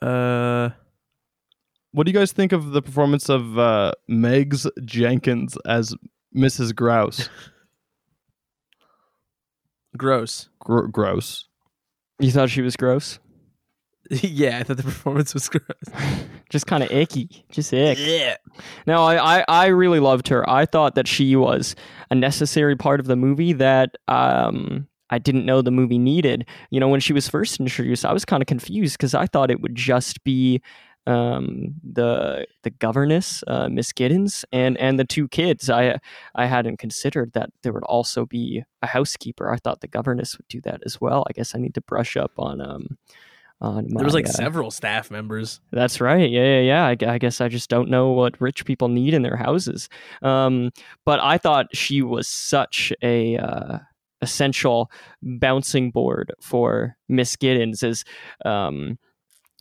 [0.00, 0.70] Uh
[1.92, 5.94] What do you guys think of the performance of uh, Megs Jenkins as
[6.34, 6.74] Mrs.
[6.74, 7.28] Grouse?
[9.96, 10.48] gross.
[10.60, 11.46] Gr- gross.
[12.18, 13.18] you thought she was gross
[14.10, 15.62] yeah, I thought the performance was gross.
[16.50, 18.36] just kind of icky just ick Yeah.
[18.86, 20.48] No, I, I, I really loved her.
[20.48, 21.74] I thought that she was
[22.10, 26.46] a necessary part of the movie that um, I didn't know the movie needed.
[26.70, 29.50] You know, when she was first introduced, I was kind of confused because I thought
[29.50, 30.62] it would just be
[31.06, 35.68] um, the the governess, uh, Miss Giddens, and and the two kids.
[35.68, 35.98] I
[36.34, 39.52] I hadn't considered that there would also be a housekeeper.
[39.52, 41.24] I thought the governess would do that as well.
[41.28, 42.98] I guess I need to brush up on um
[43.62, 45.60] on my, There was like uh, several staff members.
[45.70, 46.28] that's right.
[46.28, 46.84] Yeah, yeah, yeah.
[46.86, 49.88] I, I guess I just don't know what rich people need in their houses.
[50.20, 50.70] Um,
[51.06, 53.78] but I thought she was such a uh,
[54.20, 54.90] essential
[55.22, 57.82] bouncing board for Miss Giddens.
[57.82, 58.04] Is
[58.44, 58.98] um,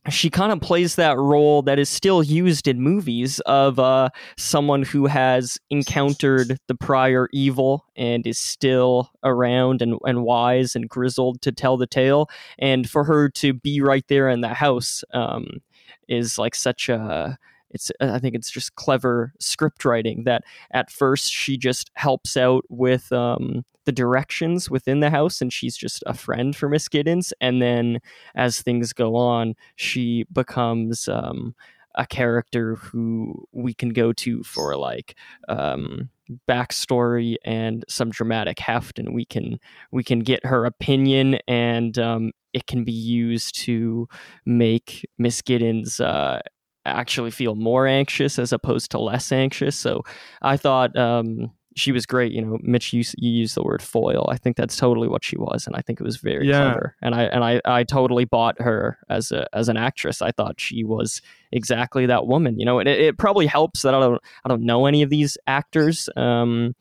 [0.10, 4.82] she kind of plays that role that is still used in movies of uh, someone
[4.82, 11.42] who has encountered the prior evil and is still around and, and wise and grizzled
[11.44, 12.30] to tell the tale.
[12.58, 15.62] And for her to be right there in the house um,
[16.08, 17.38] is like such a.
[17.74, 22.66] It's, I think it's just clever script writing that at first she just helps out
[22.68, 27.32] with um, the directions within the house and she's just a friend for Miss Giddens.
[27.42, 28.00] And then
[28.36, 31.56] as things go on, she becomes um,
[31.96, 35.16] a character who we can go to for like
[35.50, 36.10] um,
[36.48, 39.60] backstory and some dramatic heft, and we can
[39.92, 44.08] we can get her opinion, and um, it can be used to
[44.46, 46.00] make Miss Giddens.
[46.00, 46.42] Uh,
[46.84, 50.02] actually feel more anxious as opposed to less anxious so
[50.42, 52.32] i thought um, she was great.
[52.32, 54.28] You know, Mitch, you, you used the word foil.
[54.30, 56.62] I think that's totally what she was, and I think it was very Yeah.
[56.64, 56.96] clever.
[57.02, 60.22] And I and I, I totally bought her as a as an actress.
[60.22, 62.60] I thought she was exactly that woman.
[62.60, 65.10] You know, and it, it probably helps that I don't I don't know any of
[65.10, 66.10] these actors.
[66.18, 66.76] Um,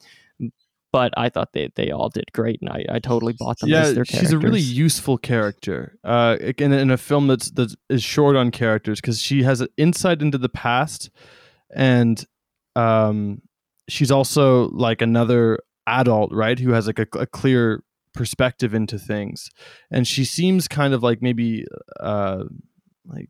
[0.93, 3.83] but I thought they, they all did great, and I, I totally bought them yeah,
[3.83, 5.97] as their she's a really useful character.
[6.03, 9.69] Uh, in, in a film that's that is short on characters because she has an
[9.77, 11.11] insight into the past,
[11.73, 12.27] and
[12.75, 13.41] um,
[13.91, 16.59] she's also like another adult, right?
[16.59, 17.83] Who has like a, a clear
[18.15, 19.51] perspective into things,
[19.91, 21.65] and she seems kind of like maybe
[21.99, 22.45] uh,
[23.07, 23.29] like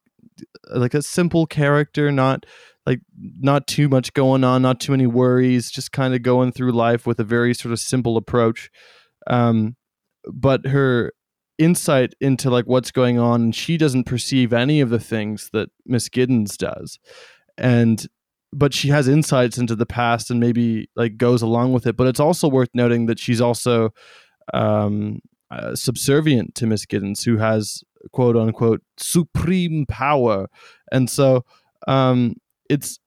[0.72, 2.46] like a simple character, not
[2.86, 3.00] like
[3.38, 7.06] not too much going on, not too many worries, just kind of going through life
[7.06, 8.70] with a very sort of simple approach.
[9.26, 9.76] Um,
[10.26, 11.12] but her
[11.58, 16.08] insight into like what's going on, she doesn't perceive any of the things that Miss
[16.08, 16.98] Giddens does,
[17.58, 18.06] and
[18.52, 21.96] but she has insights into the past and maybe like goes along with it.
[21.96, 23.90] But it's also worth noting that she's also
[24.52, 25.20] um,
[25.50, 27.82] uh, subservient to Miss Giddens, who has
[28.12, 30.48] quote unquote supreme power,
[30.90, 31.44] and so
[31.86, 32.36] um,
[32.68, 32.98] it's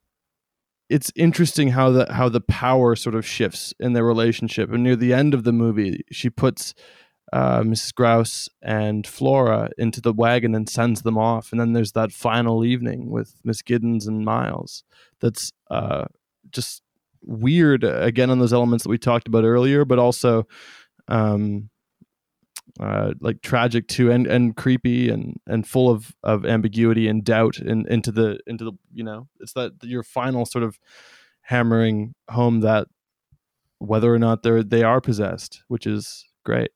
[0.89, 4.71] it's interesting how the how the power sort of shifts in their relationship.
[4.71, 6.73] And near the end of the movie, she puts
[7.33, 7.95] uh, Mrs.
[7.95, 11.51] Grouse and Flora into the wagon and sends them off.
[11.51, 14.83] And then there's that final evening with Miss Giddens and Miles.
[15.19, 16.05] That's uh,
[16.51, 16.83] just
[17.23, 17.83] weird.
[17.83, 20.47] uh, Again, on those elements that we talked about earlier, but also
[21.07, 21.71] um,
[22.79, 27.57] uh, like tragic too, and and creepy, and and full of of ambiguity and doubt,
[27.57, 30.77] and into the into the you know, it's that your final sort of
[31.41, 32.87] hammering home that
[33.79, 36.69] whether or not they're they are possessed, which is great.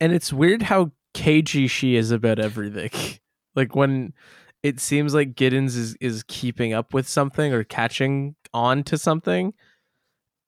[0.00, 2.90] And it's weird how cagey she is about everything.
[3.56, 4.12] like when
[4.62, 9.54] it seems like Giddens is is keeping up with something or catching on to something,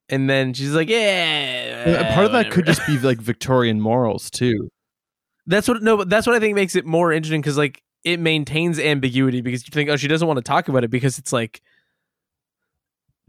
[0.08, 1.84] and then she's like, yeah.
[2.10, 4.70] Uh, part of that could just be like Victorian morals too.
[5.46, 8.20] That's what no, but that's what I think makes it more interesting because like it
[8.20, 11.32] maintains ambiguity because you think, oh, she doesn't want to talk about it because it's
[11.32, 11.62] like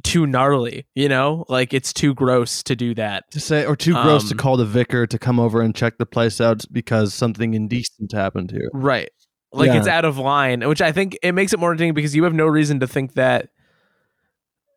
[0.03, 3.29] too gnarly, you know, like it's too gross to do that.
[3.31, 5.97] To say, or too gross to Um, call the vicar to come over and check
[5.97, 8.69] the place out because something indecent happened here.
[8.73, 9.09] Right.
[9.51, 9.77] Like Yeah.
[9.79, 12.33] it's out of line, which I think it makes it more interesting because you have
[12.33, 13.49] no reason to think that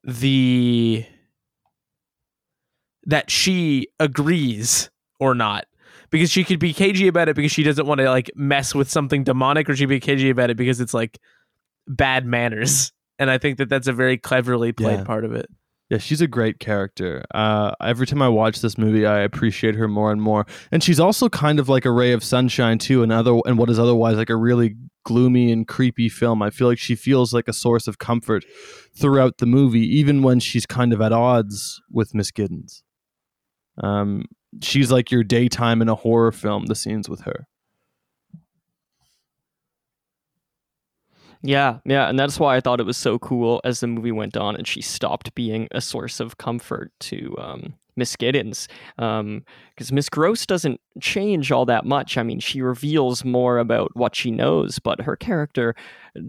[0.05, 1.05] the
[3.05, 5.66] that she agrees or not.
[6.11, 8.91] Because she could be cagey about it because she doesn't want to like mess with
[8.91, 11.18] something demonic, or she'd be cagey about it because it's like
[11.87, 12.93] bad manners.
[13.23, 15.05] And I think that that's a very cleverly played Yeah.
[15.05, 15.47] part of it.
[15.91, 17.23] Yeah, she's a great character.
[17.35, 20.45] Uh, every time I watch this movie, I appreciate her more and more.
[20.73, 23.68] And she's also kind of like a ray of sunshine too, and other and what
[23.70, 26.43] is otherwise like a really gloomy and creepy film.
[26.43, 28.45] I feel like she feels like a source of comfort
[28.97, 32.83] throughout the movie, even when she's kind of at odds with Miss Giddens.
[33.79, 34.25] Um,
[34.62, 36.66] she's like your daytime in a horror film.
[36.66, 37.47] The scenes with her.
[41.43, 44.36] Yeah, yeah, and that's why I thought it was so cool as the movie went
[44.36, 48.68] on and she stopped being a source of comfort to um, Miss Giddens.
[48.97, 52.16] Because Miss Grose doesn't change all that much.
[52.16, 55.74] I mean, she reveals more about what she knows, but her character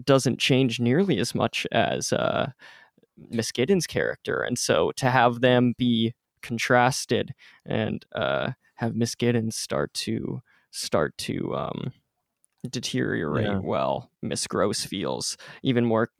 [0.04, 2.50] doesn't change nearly as much as uh,
[3.30, 4.40] Miss Giddens' character.
[4.42, 7.34] And so to have them be contrasted
[7.64, 10.42] and uh, have Miss Giddens start to
[10.72, 11.92] start to um,
[12.70, 13.58] deteriorate Yeah.
[13.58, 16.10] well miss grose feels even more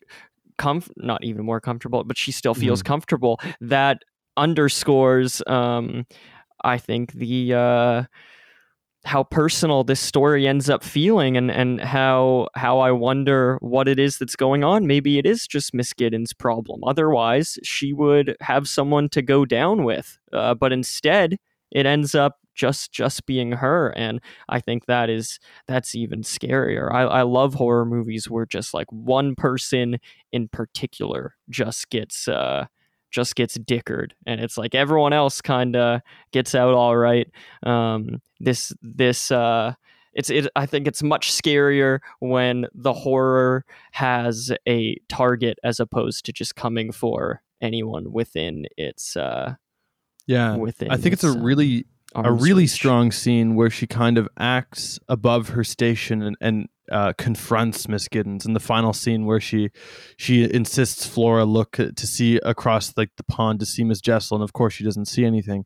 [0.59, 4.03] comf not even more comfortable but she still feels comfortable that
[4.37, 6.07] underscores um
[6.63, 8.03] i think the uh
[9.07, 13.99] how personal this story ends up feeling and and how how I wonder what it
[13.99, 14.87] is that's going on.
[14.87, 16.83] Maybe it is just Miss Giddens' problem.
[16.85, 20.19] Otherwise, she would have someone to go down with.
[20.33, 21.37] Uh, but instead,
[21.71, 26.93] it ends up just just being her and i think that is that's even scarier.
[26.93, 29.99] I, I love horror movies where just like one person
[30.33, 32.67] in particular just gets uh
[33.11, 36.01] just gets dickered and it's like everyone else kind of
[36.33, 37.29] gets out all right.
[37.63, 39.75] Um this this uh
[40.13, 46.25] it's it i think it's much scarier when the horror has a target as opposed
[46.25, 49.55] to just coming for anyone within its uh
[50.27, 53.87] Yeah, within I think it's a its, uh, really a really strong scene where she
[53.87, 58.47] kind of acts above her station and, and uh, confronts Miss Giddens.
[58.47, 59.71] In the final scene where she
[60.17, 64.45] she insists Flora look to see across like the pond to see Miss Jessel and
[64.45, 65.65] of course she doesn't see anything.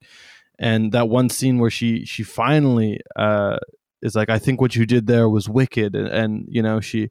[0.59, 3.59] And that one scene where she she finally uh,
[4.03, 5.95] is like I think what you did there was wicked.
[5.95, 7.11] And, and you know she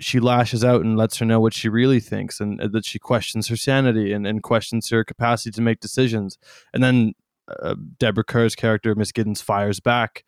[0.00, 2.98] she lashes out and lets her know what she really thinks and uh, that she
[2.98, 6.38] questions her sanity and, and questions her capacity to make decisions.
[6.72, 7.14] And then
[7.62, 10.24] uh, Deborah Kerr's character, Miss Giddens, fires back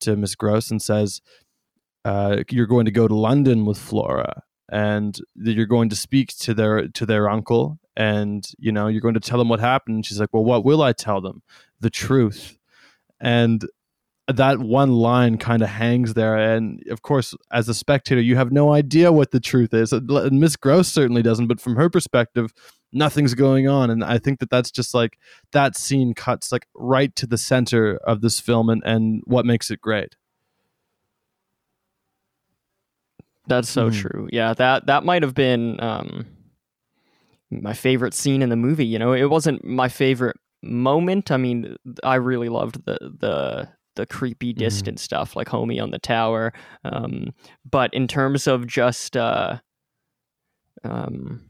[0.00, 1.20] to Miss Grose and says,
[2.04, 6.36] uh, "You're going to go to London with Flora, and that you're going to speak
[6.38, 9.96] to their to their uncle, and you know you're going to tell them what happened."
[9.96, 11.42] And she's like, "Well, what will I tell them?
[11.80, 12.58] The truth."
[13.20, 13.64] And
[14.28, 18.52] that one line kind of hangs there, and of course, as a spectator, you have
[18.52, 19.92] no idea what the truth is.
[19.92, 22.52] Miss Grose certainly doesn't, but from her perspective,
[22.92, 25.18] nothing's going on, and I think that that's just like
[25.52, 29.70] that scene cuts like right to the center of this film and, and what makes
[29.70, 30.16] it great.
[33.48, 33.94] That's so Mhm.
[33.94, 34.28] true.
[34.32, 36.26] Yeah, that that might have been um,
[37.50, 38.86] my favorite scene in the movie.
[38.86, 41.30] You know, it wasn't my favorite moment.
[41.30, 45.98] I mean, I really loved the the the creepy distant stuff, like Homie on the
[45.98, 46.52] tower.
[46.84, 47.34] Um,
[47.68, 49.58] but in terms of just uh,
[50.84, 51.42] um,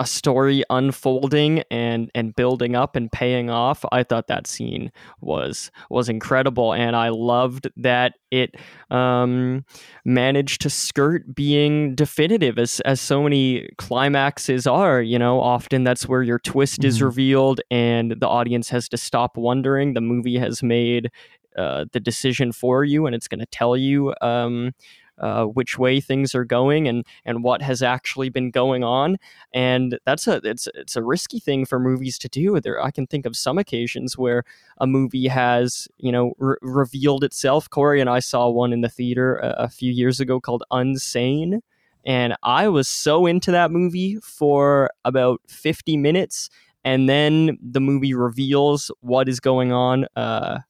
[0.00, 5.70] a story unfolding and and building up and paying off, I thought that scene was
[5.90, 8.54] was incredible, and I loved that it
[8.90, 9.64] um,
[10.04, 15.40] managed to skirt being definitive as as so many climaxes are you know?
[15.40, 17.04] Often that's where your twist is Mhm.
[17.04, 19.94] revealed and the audience has to stop wondering.
[19.94, 21.10] The movie has made
[21.56, 24.72] uh, the decision for you and it's going to tell you um,
[25.20, 29.16] uh, which way things are going and and what has actually been going on.
[29.52, 32.60] And that's a it's it's a risky thing for movies to do.
[32.60, 34.44] There I can think of some occasions where
[34.78, 37.68] a movie has you know re- revealed itself.
[37.70, 41.60] Corey and i saw one in the theater a, a few years ago called unsane.
[42.04, 46.50] And i was so into that movie for about 50 minutes.
[46.84, 50.60] And then the movie reveals what is going on uh,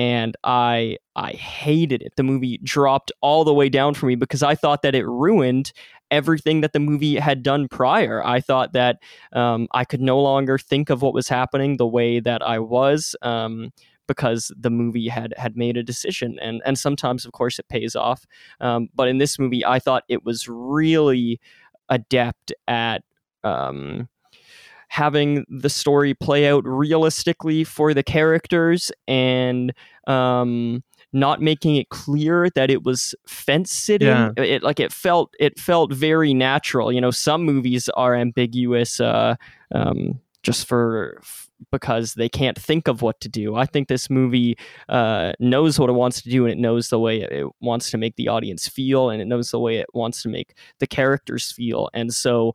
[0.00, 4.42] and i i hated it the movie dropped all the way down for me because
[4.42, 5.72] i thought that it ruined
[6.10, 8.24] everything that the movie had done prior.
[8.26, 8.98] I thought that
[9.32, 13.14] um, I could no longer think of what was happening the way that I was.
[13.22, 13.72] Um,
[14.08, 17.94] because the movie had had made a decision, and and sometimes, of course, it pays
[17.94, 18.26] off.
[18.60, 21.40] Um, but in this movie, I thought it was really
[21.88, 23.04] adept at
[23.44, 24.08] um,
[24.90, 29.72] having the story play out realistically for the characters and
[30.08, 30.82] um,
[31.12, 34.08] not making it clear that it was fence sitting.
[34.08, 34.32] Yeah.
[34.36, 36.90] It like it felt it felt very natural.
[36.90, 39.36] You know, some movies are ambiguous uh,
[39.72, 41.20] um, just for
[41.70, 43.54] because they can't think of what to do.
[43.54, 44.56] I think this movie
[44.88, 47.98] uh, knows what it wants to do, and it knows the way it wants to
[47.98, 51.52] make the audience feel, and it knows the way it wants to make the characters
[51.52, 51.90] feel.
[51.92, 52.54] And so,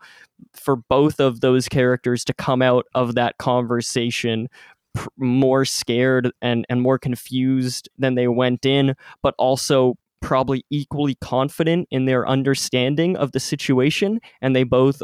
[0.53, 4.47] for both of those characters to come out of that conversation
[4.95, 11.13] pr- more scared and and more confused than they went in, but also probably equally
[11.15, 15.03] confident in their understanding of the situation and they both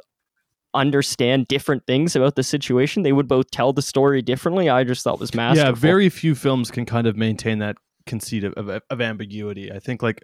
[0.74, 3.04] understand different things about the situation.
[3.04, 4.70] They would both tell the story differently.
[4.70, 5.70] I just thought was masterful.
[5.70, 9.72] Yeah, very few films can kind of maintain that conceit of, of, of ambiguity.
[9.72, 10.24] I think like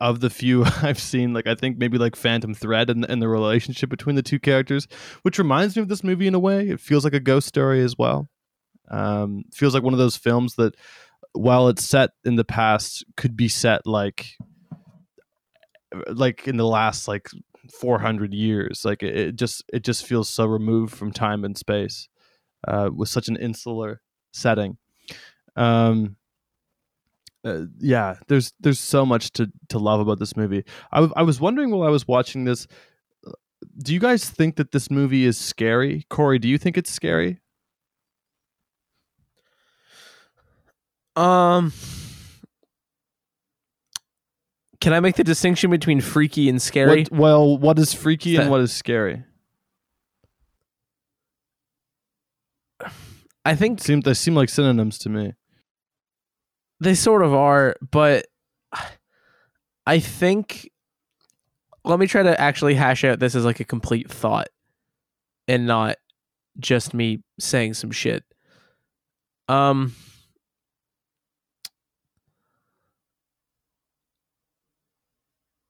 [0.00, 3.28] of the few I've seen, like I think maybe like Phantom Thread and, and the
[3.28, 4.86] relationship between the two characters,
[5.22, 6.68] which reminds me of this movie in a way.
[6.68, 8.28] It feels like a ghost story as well.
[8.90, 10.74] Um, feels like one of those films that,
[11.32, 14.26] while it's set in the past, could be set like
[16.08, 17.28] like in the last like
[17.70, 22.08] 400 years like it, it just it just feels so removed from time and space
[22.66, 24.00] uh, with such an insular
[24.32, 24.78] setting.
[25.56, 26.16] Um
[27.44, 30.64] uh, yeah there's there's so much to to love about this movie.
[30.92, 32.66] I, w- I was wondering while i was watching this
[33.78, 36.04] do you guys think that this movie is scary?
[36.10, 37.38] Corey do you think it's scary?
[41.16, 41.72] Um,
[44.82, 47.04] can I make the distinction between freaky and scary?
[47.04, 49.24] What, well what is freaky and what is scary
[53.44, 55.34] I think seem they seem like synonyms to me
[56.80, 58.26] they sort of are, but
[59.86, 60.68] I think
[61.84, 64.48] let me try to actually hash out this as like a complete thought
[65.46, 65.96] and not
[66.58, 68.24] just me saying some shit.
[69.48, 69.94] Um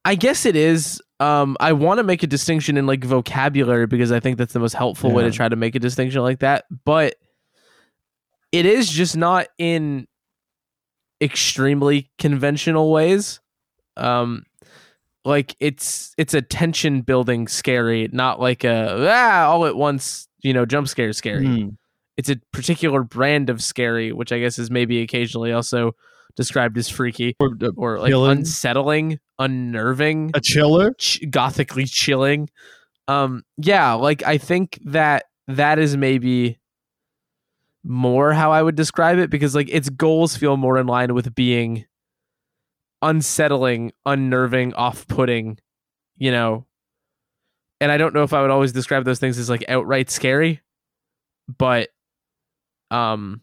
[0.05, 1.01] I guess it is.
[1.21, 4.59] Um, I want to make a distinction in like vocabulary because I think that's the
[4.59, 6.65] most helpful way to try to make a distinction like that.
[6.85, 7.15] But
[8.51, 10.09] it is just not in
[11.21, 13.41] extremely conventional ways.
[13.97, 14.45] Um,
[15.25, 20.53] like it's it's a tension building scary, not like a ah all at once you
[20.53, 21.47] know jump scare scary.
[21.47, 21.69] Hmm.
[22.17, 25.95] It's a particular brand of scary, which I guess is maybe occasionally also
[26.37, 28.39] described as freaky or, uh, or like Chilling.
[28.39, 32.49] unsettling, unnerving a chiller ch- gothically chilling.
[33.09, 36.59] Um, yeah, like I think that that is maybe
[37.85, 41.35] more how I would describe it because like its goals feel more in line with
[41.35, 41.85] being
[43.03, 45.59] unsettling, unnerving, off-putting,
[46.16, 46.66] you know.
[47.80, 50.61] And I don't know if I would always describe those things as like outright scary,
[51.59, 51.89] but
[52.93, 53.41] um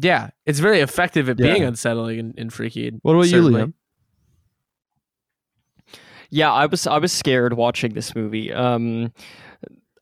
[0.00, 2.92] yeah, it's very effective at being unsettling and, and freaky.
[3.02, 3.60] what about certainly.
[3.60, 3.72] you liam
[6.30, 8.52] Yeah, I was I was scared watching this movie.
[8.52, 9.12] Um,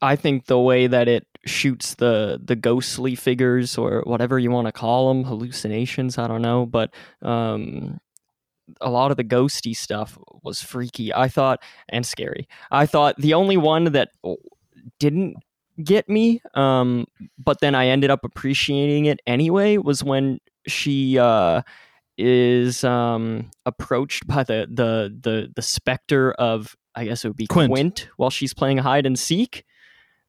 [0.02, 4.66] I think the way that it shoots the the ghostly figures or whatever you want
[4.66, 6.92] to call them, hallucinations, I don't know, but
[7.22, 7.98] um,
[8.80, 11.14] a lot of the ghosty stuff was freaky.
[11.14, 12.48] I thought and scary.
[12.70, 14.10] I thought the only one that
[14.98, 15.36] didn't
[15.82, 17.06] get me, um,
[17.38, 21.62] but then I ended up appreciating it anyway, was when she uh,
[22.18, 27.46] is um, approached by the the the the specter of I guess it would be
[27.46, 27.70] Quint.
[27.70, 29.64] Quint, while she's playing hide and seek,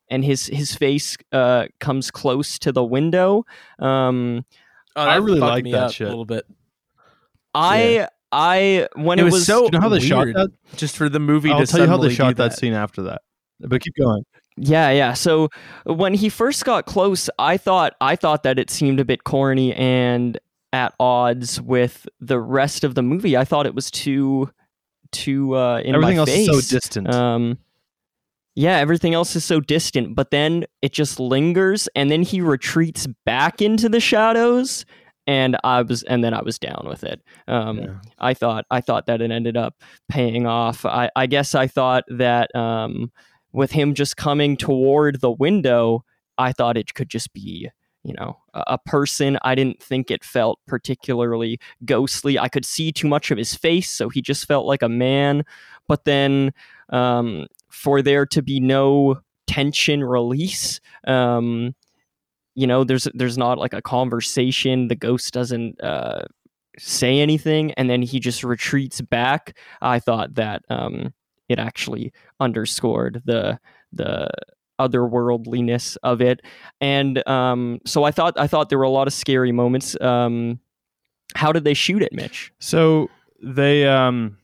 [0.10, 3.45] and his his face uh, comes close to the window.
[3.80, 4.45] Um,
[4.95, 6.07] Oh, I really like me that shit.
[6.07, 6.44] a little bit.
[7.53, 10.36] I I when It it, was was, so- you know how they shot weird.
[10.36, 10.49] that?
[10.76, 12.53] Just for the movie I'll to tell you how they shot do that.
[12.57, 13.22] scene after that.
[13.60, 14.24] But keep going.
[14.58, 15.14] Yeah, yeah.
[15.14, 15.50] So
[15.86, 19.74] when he first got close, I thought I thought that it seemed a bit corny
[19.76, 20.40] and
[20.74, 23.38] at odds with the rest of the movie.
[23.38, 24.50] I thought it was too
[25.12, 26.50] too uh in Everything my else face.
[26.50, 27.14] is so distant.
[27.14, 27.58] Um
[28.56, 33.08] yeah, everything else is so distant, but then it just lingers and then he retreats
[33.26, 34.84] back into the shadows
[35.28, 37.22] and I was and then I was down with it.
[37.48, 37.96] Um Yeah.
[38.18, 39.76] I thought I thought that it ended up
[40.10, 40.84] paying off.
[40.86, 43.12] I, I guess I thought that um,
[43.58, 46.06] with him just coming toward the window,
[46.38, 47.70] I thought it could just be
[48.04, 49.38] you know a, person.
[49.42, 52.40] I didn't think it felt particularly ghostly.
[52.40, 55.44] I could see too much of his face, so he just felt like a man.
[55.88, 56.54] But then
[56.90, 60.80] um, for there to be no tension release.
[61.06, 61.76] Um,
[62.56, 64.88] you know, there's there's not like a conversation.
[64.88, 66.26] The ghost doesn't uh,
[66.78, 69.58] say anything, and then he just retreats back.
[69.82, 71.14] I thought that um,
[71.49, 73.60] it actually underscored the
[73.91, 74.30] the
[74.80, 76.41] otherworldliness of it,
[76.82, 79.99] and um, so I thought I thought there were a lot of scary moments.
[80.02, 80.60] Um,
[81.36, 82.52] how did they shoot it, Mitch?
[82.60, 83.10] So
[83.41, 84.38] they um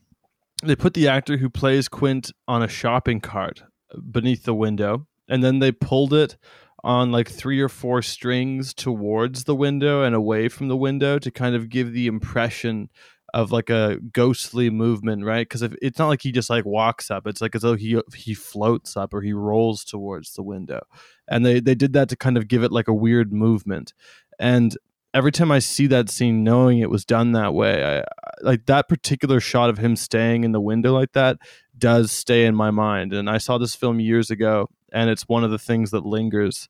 [0.62, 3.62] they put the actor who plays Quint on a shopping cart
[4.10, 6.36] beneath the window, and then they pulled it
[6.82, 11.30] on like three or four strings towards the window and away from the window to
[11.30, 12.90] kind of give the impression
[13.34, 15.46] of like a ghostly movement, right?
[15.46, 18.32] Because it's not like he just like walks up; it's like as though he he
[18.32, 20.80] floats up or he rolls towards the window,
[21.28, 23.92] and they they did that to kind of give it like a weird movement.
[24.38, 24.76] And
[25.12, 28.04] every time I see that scene, knowing it was done that way, I,
[28.42, 31.38] like that particular shot of him staying in the window like that
[31.76, 33.12] does stay in my mind.
[33.12, 36.68] And I saw this film years ago, and it's one of the things that lingers.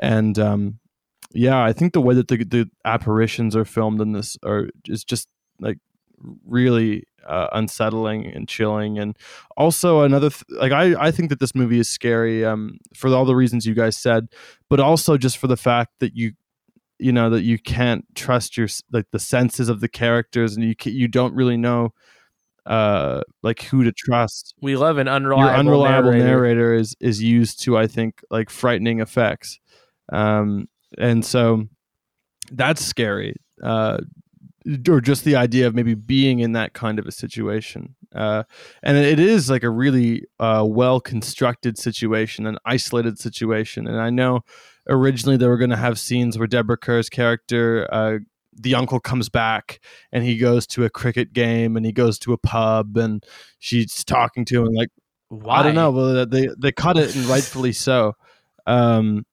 [0.00, 0.78] And um,
[1.32, 5.02] yeah, I think the way that the, the apparitions are filmed in this are is
[5.02, 5.26] just
[5.58, 5.78] like
[6.44, 8.98] really uh, unsettling and chilling.
[8.98, 9.16] And
[9.56, 13.24] also another th- like I I think that this movie is scary um, for all
[13.24, 14.28] the reasons you guys said,
[14.70, 16.32] but also just for the fact that you
[16.98, 20.74] you know that you can't trust your like the senses of the characters and you
[20.74, 21.92] can, you don't really know
[22.64, 26.24] uh like who to trust we love an unreliable, your unreliable narrator.
[26.24, 26.74] narrator.
[26.74, 29.60] is is used to i think like frightening effects
[30.12, 30.68] um
[30.98, 31.64] and so
[32.50, 33.98] that's scary uh
[34.88, 38.42] or just the idea of maybe being in that kind of a situation uh
[38.82, 44.10] and it is like a really uh well constructed situation an isolated situation and i
[44.10, 44.40] know
[44.88, 48.18] originally they were going to have scenes where deborah kerr's character uh
[48.58, 49.80] the uncle comes back
[50.12, 53.24] and he goes to a cricket game and he goes to a pub and
[53.58, 54.88] she's talking to him like
[55.28, 55.56] Why?
[55.58, 55.90] I don't know.
[55.90, 58.14] Well, they they cut it and rightfully so,
[58.66, 59.26] um,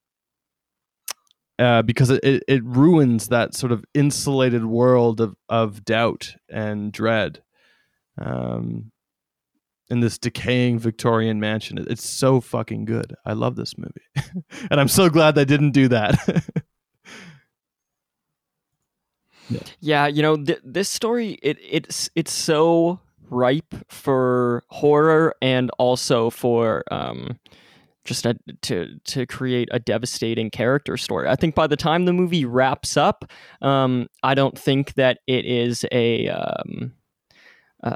[1.59, 7.41] uh, because it, it, ruins that sort of insulated world of of doubt and dread,
[8.19, 8.91] um,
[9.89, 11.77] in this decaying Victorian mansion.
[11.77, 13.13] It- It's so fucking good.
[13.25, 16.45] I love this movie, and I'm so glad they didn't do that.
[19.81, 22.99] Yeah, you know, th- this story it it's it's so
[23.29, 27.39] ripe for horror and also for um
[28.05, 31.27] just a, to to create a devastating character story.
[31.27, 33.25] I think by the time the movie wraps up,
[33.61, 36.93] um, I don't think that it is a um,
[37.83, 37.95] uh,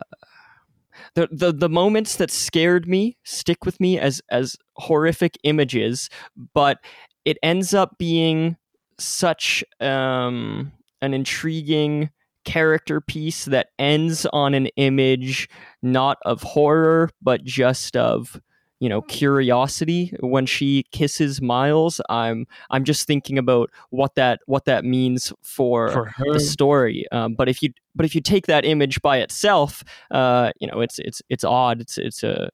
[1.15, 6.09] the, the the moments that scared me stick with me as as horrific images,
[6.53, 6.79] but
[7.25, 8.55] it ends up being
[8.99, 10.71] such um,
[11.01, 12.09] an intriguing
[12.45, 15.49] character piece that ends on an image
[15.81, 18.39] not of horror but just of
[18.79, 21.99] you know curiosity when she kisses miles.
[22.09, 27.05] I'm i'm just thinking about what that what that means for, For the story.
[27.11, 30.81] Um, but if you but if you take that image by itself uh you know
[30.81, 31.81] it's it's it's odd.
[31.81, 32.49] It's it's a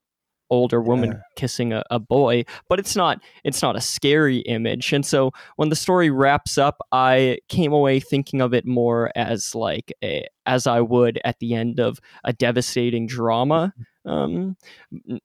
[0.49, 1.19] older woman Yeah.
[1.35, 4.93] kissing a, a boy but it's not it's not a scary image.
[4.93, 9.55] And so when the story wraps up i came away thinking of it more as
[9.55, 13.73] like a as i would at the end of a devastating drama
[14.05, 14.55] um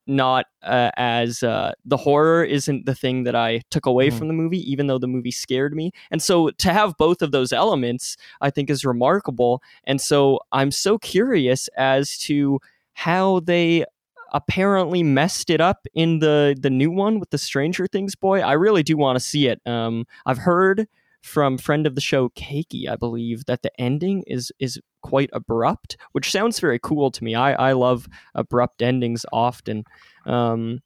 [0.06, 4.18] not uh, as uh, the horror isn't the thing that i took away Mhm.
[4.18, 7.32] from the movie even though the movie scared me and so to have both of
[7.32, 12.60] those elements i think is remarkable and so i'm so curious as to
[12.94, 13.84] how they
[14.32, 18.40] apparently messed it up in the the new one with the Stranger Things boy.
[18.40, 19.58] I really do want to see it.
[19.66, 20.86] Um, I've heard
[21.22, 24.78] from friend of the show Keiki, I believe, that the ending is is
[25.08, 27.34] quite abrupt, which sounds very cool to me.
[27.34, 29.84] I I love abrupt endings often.
[30.26, 30.80] Um,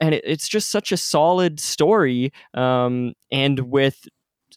[0.00, 2.32] and it, it's just such a solid story.
[2.54, 4.06] Um, and with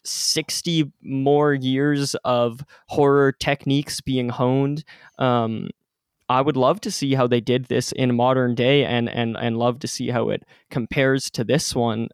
[0.04, 4.84] 60 more years of horror techniques being honed,
[5.18, 5.70] um,
[6.28, 9.58] I would love to see how they did this in modern day and and and
[9.58, 12.08] love to see how it compares to this one.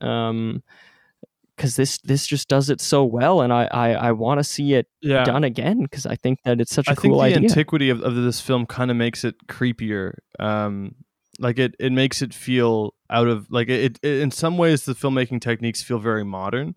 [1.59, 4.75] Because this this just does it so well, and I I, I want to see
[4.75, 5.25] it yeah.
[5.25, 7.49] done again because I think that it's such a I think cool the idea.
[7.49, 10.15] antiquity of, of this film kind of makes it creepier.
[10.39, 10.95] Um,
[11.41, 14.21] like it, it makes it feel out of like it, it.
[14.21, 16.75] In some ways, the filmmaking techniques feel very modern,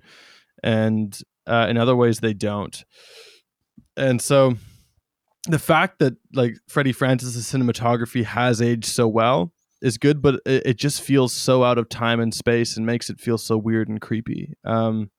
[0.63, 1.17] and
[1.47, 2.83] uh, in other ways, they don't.
[3.95, 4.55] And so,
[5.47, 10.65] the fact that like Freddie Francis' cinematography has aged so well is good, but it,
[10.65, 13.89] it just feels so out of time and space and makes it feel so weird
[13.89, 14.53] and creepy.
[14.63, 15.11] Um,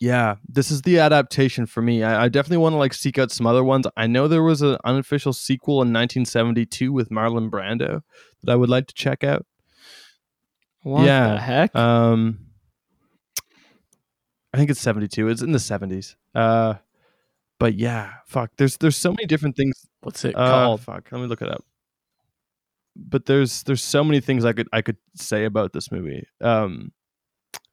[0.00, 2.02] yeah, this is the adaptation for me.
[2.02, 3.86] I, I definitely want to like seek out some other ones.
[3.96, 8.02] I know there was an unofficial sequel in 1972 with Marlon Brando
[8.42, 9.46] that I would like to check out.
[10.82, 11.76] What Yeah, the heck?
[11.76, 12.38] Um,
[14.52, 15.28] I think it's 72.
[15.28, 16.16] It's in the 70s.
[16.34, 16.74] Uh,
[17.60, 18.50] but yeah, fuck.
[18.56, 19.86] There's there's so many different things.
[20.00, 20.80] What's it Uh, called?
[20.80, 21.08] fuck.
[21.12, 21.64] Let me look it up.
[22.94, 26.26] But there's there's so many things I could I could say about this movie.
[26.40, 26.92] Um,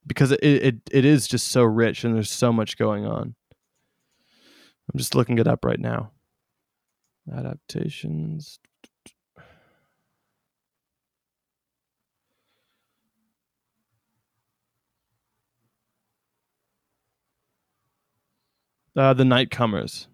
[0.08, 3.36] because it it it is just so rich and there's so much going on.
[4.92, 6.12] I'm just looking it up right now.
[7.32, 8.60] Adaptations.
[18.96, 20.08] Uh, the Nightcomers.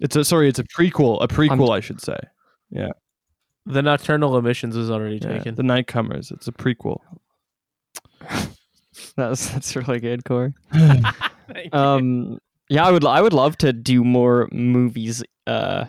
[0.00, 2.18] It's a sorry, it's a prequel, a prequel, I should say.
[2.70, 2.90] Yeah.
[3.66, 5.54] The Nocturnal Emissions was already Yeah, taken.
[5.56, 6.30] the Nightcomers.
[6.32, 7.00] It's a prequel.
[9.16, 10.54] that's that's really good, Corey.
[11.72, 12.38] Um,
[12.68, 15.86] yeah, I would I would love to do more movies uh,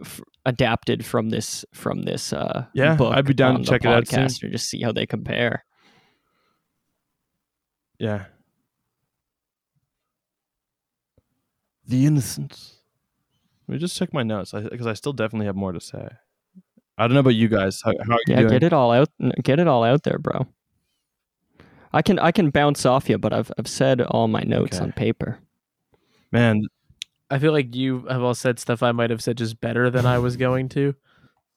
[0.00, 3.88] f- adapted from this from this uh Yeah, book I'd be down to check it
[3.88, 4.26] out soon.
[4.26, 5.64] podcast or just see how they compare.
[8.00, 8.24] Yeah.
[11.86, 12.77] The Innocents.
[13.68, 16.08] Let me just check my notes because I, still definitely have more to say.
[16.96, 17.82] I don't know about you guys.
[17.84, 18.50] How, how are you Yeah, doing?
[18.52, 19.10] get it all out
[19.42, 20.46] get it all out there, bro.
[21.92, 24.84] I can I can bounce off you, but I've I've said all my notes Okay.
[24.84, 25.38] on paper.
[26.32, 26.62] Man,
[27.30, 30.06] I feel like you have all said stuff I might have said just better than
[30.06, 30.94] I was going to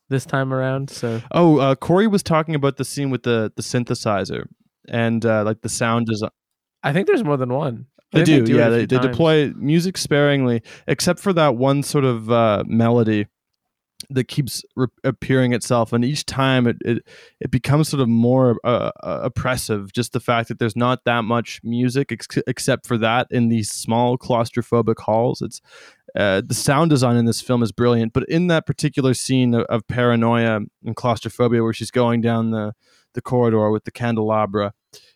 [0.10, 0.90] this time around.
[0.90, 4.48] So Oh, uh, Corey was talking about the scene with the the synthesizer
[4.90, 6.30] and uh, like the sound design.
[6.84, 7.86] I think there's more than one.
[8.14, 8.70] I They do, yeah.
[8.70, 13.28] They, they deploy music sparingly, except for that one sort of uh, melody
[14.10, 17.08] that keeps re- appearing itself, and each time it it,
[17.40, 19.94] it becomes sort of more uh, uh, oppressive.
[19.94, 23.72] Just the fact that there's not that much music ex- except for that in these
[23.72, 25.42] small claustrophobic halls.
[25.42, 25.62] It's
[26.16, 29.64] uh, the sound design in this film is brilliant, but in that particular scene of,
[29.66, 32.74] of paranoia and claustrophobia, where she's going down the
[33.14, 34.74] the corridor with the candelabra,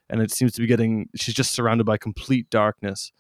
[0.10, 3.12] and it seems to be getting she's just surrounded by complete darkness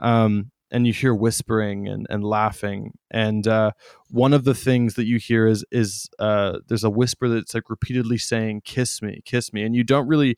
[0.00, 2.92] um, and you hear whispering and, and laughing.
[3.10, 3.72] And uh,
[4.08, 7.68] one of the things that you hear is is uh, there's a whisper that's like
[7.70, 10.36] repeatedly saying kiss me kiss me and you don't really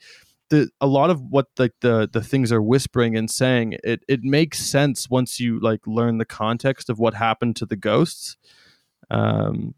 [0.50, 4.22] the a lot of what like the the things are whispering and saying it it
[4.22, 8.36] makes sense once you like learn the context of what happened to the ghosts.
[9.10, 9.74] Um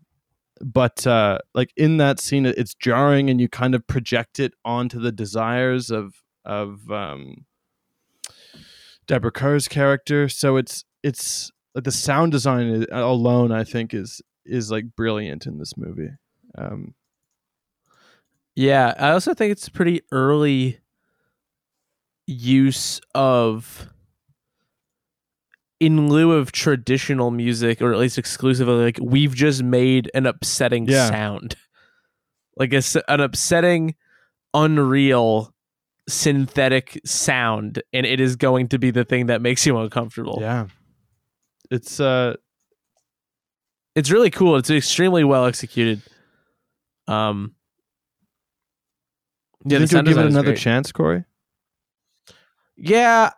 [0.61, 5.01] but uh like in that scene it's jarring and you kind of project it onto
[5.01, 7.45] the desires of of um
[9.07, 10.29] Deborah Kerr's character.
[10.29, 15.59] So it's it's like the sound design alone I think is is like brilliant in
[15.59, 16.11] this movie.
[16.57, 16.95] Um
[18.55, 20.79] Yeah, I also think it's pretty early
[22.27, 23.89] use of
[25.85, 30.87] in lieu of traditional music or at least exclusively like we've just made an upsetting
[30.89, 31.09] Yeah.
[31.11, 31.57] sound.
[32.57, 33.95] Like a an upsetting
[34.55, 35.53] unreal
[36.09, 40.39] synthetic sound and it is going to be the thing that makes you uncomfortable.
[40.41, 40.67] yeah
[41.71, 42.35] it's uh
[43.97, 44.57] It's really cool.
[44.57, 46.03] It's extremely well executed.
[47.09, 47.55] Um
[49.67, 50.59] do you think you'll give it another great.
[50.59, 51.25] chance Corey
[52.77, 53.31] Yeah,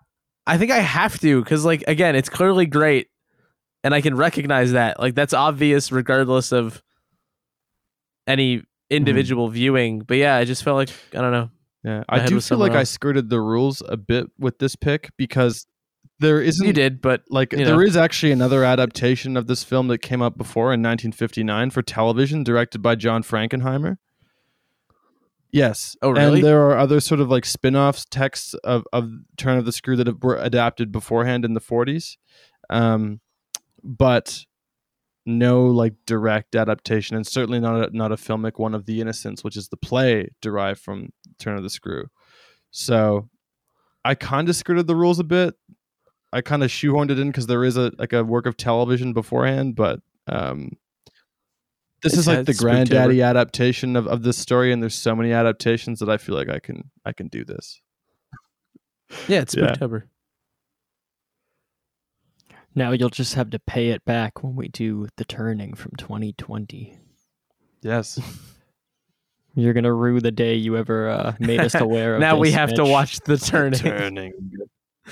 [0.46, 3.08] I think I have to because, like, again, it's clearly great,
[3.82, 5.00] and I can recognize that.
[5.00, 6.82] Like, that's obvious regardless of
[8.26, 8.64] any mm-hmm.
[8.90, 10.00] individual viewing.
[10.00, 11.50] But yeah, I just felt like I don't know.
[11.84, 15.10] Yeah, I do feel like somewhere I skirted the rules a bit with this pick
[15.16, 15.66] because
[16.18, 17.80] there isn't You did, but like there know.
[17.80, 22.42] is actually another adaptation of this film that came up before in 1959 for television,
[22.42, 23.98] directed by John Frankenheimer.
[25.56, 25.96] Yes.
[26.02, 26.40] Oh, really?
[26.40, 29.96] And there are other sort of like spin-offs texts of, of Turn of the Screw
[29.96, 32.18] that were adapted beforehand in the 40s.
[32.68, 33.20] Um,
[33.82, 34.44] but
[35.24, 39.42] no like direct adaptation and certainly not a, not a filmic one of The Innocents,
[39.42, 41.08] which is the play derived from
[41.38, 42.08] Turn of the Screw.
[42.70, 43.30] So
[44.04, 45.54] I kind of skirted the rules a bit.
[46.34, 49.14] I kind of shoehorned it in because there is a like a work of television
[49.14, 50.72] beforehand, but um,
[52.06, 52.60] this It's is like had the Spooktober.
[52.60, 56.48] granddaddy adaptation of, of this story, and there's so many adaptations that I feel like
[56.48, 57.80] I can I can do this.
[59.28, 59.74] yeah, it's Yeah.
[59.74, 60.04] Spooktober.
[62.74, 66.98] Now you'll just have to pay it back when we do the turning from 2020.
[67.82, 68.18] Yes,
[69.54, 72.20] You're gonna rue the day you ever uh, made us aware of.
[72.26, 73.78] Now we this, have to watch the turning.
[73.80, 74.32] turning.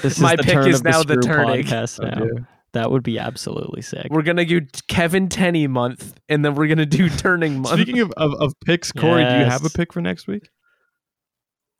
[0.02, 1.64] This is My the pick turn is of now the Screw turning.
[1.64, 2.24] podcast now.
[2.24, 2.44] Okay.
[2.74, 4.08] That would be absolutely sick.
[4.10, 7.80] We're gonna do Kevin Tenney month, and then we're gonna do Turning month.
[7.80, 9.72] Speaking of, of, of picks, Corey, do you have a Yes.
[9.72, 10.48] pick for next week?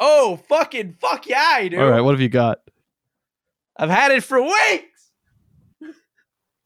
[0.00, 1.80] Oh, fucking fuck yeah, I do.
[1.80, 2.58] All right, what have you got?
[3.76, 5.10] I've had it for weeks.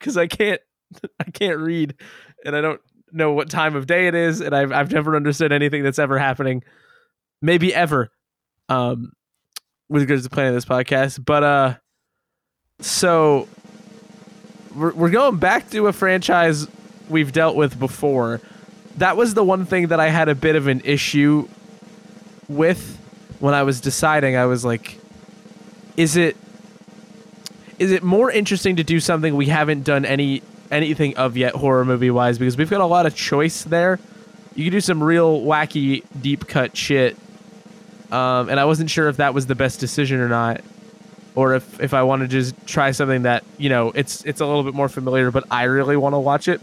[0.00, 0.60] Cause I can't
[1.20, 1.94] I can't read
[2.44, 2.80] and I don't
[3.10, 6.18] know what time of day it is, and I've I've never understood anything that's ever
[6.18, 6.62] happening.
[7.42, 8.10] Maybe ever.
[8.68, 9.12] Um
[9.88, 11.24] with regards to planning this podcast.
[11.24, 11.74] But uh
[12.80, 13.48] so
[14.78, 16.66] we're we're going back to a franchise
[17.08, 18.40] we've dealt with before.
[18.96, 21.48] That was the one thing that I had a bit of an issue
[22.48, 22.96] with
[23.38, 24.36] when I was deciding.
[24.36, 24.98] I was like,
[25.96, 26.36] is it
[27.78, 31.84] is it more interesting to do something we haven't done any anything of yet horror
[31.84, 33.98] movie wise because we've got a lot of choice there.
[34.54, 37.16] You can do some real wacky deep cut shit.
[38.10, 40.62] Um, and I wasn't sure if that was the best decision or not,
[41.38, 44.46] or if, if I want to just try something that you know it's it's a
[44.46, 46.60] little bit more familiar, but I really want to watch it.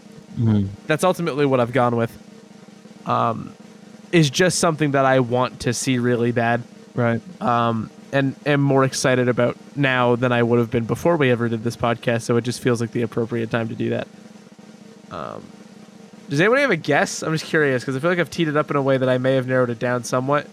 [0.85, 2.11] That's ultimately what I've gone with.
[3.05, 3.53] Um,
[4.11, 6.61] is just something that I want to see really bad
[6.93, 7.21] Right.
[7.41, 11.47] um, and am more excited about now than I would have been before we ever
[11.49, 12.21] did this podcast.
[12.23, 14.07] So it just feels like the appropriate time to do that.
[15.11, 15.43] Um,
[16.29, 17.21] does anybody have a guess?
[17.23, 19.07] I'm just curious because I feel like I've teed it up in a way that
[19.09, 20.47] I may have narrowed it down somewhat,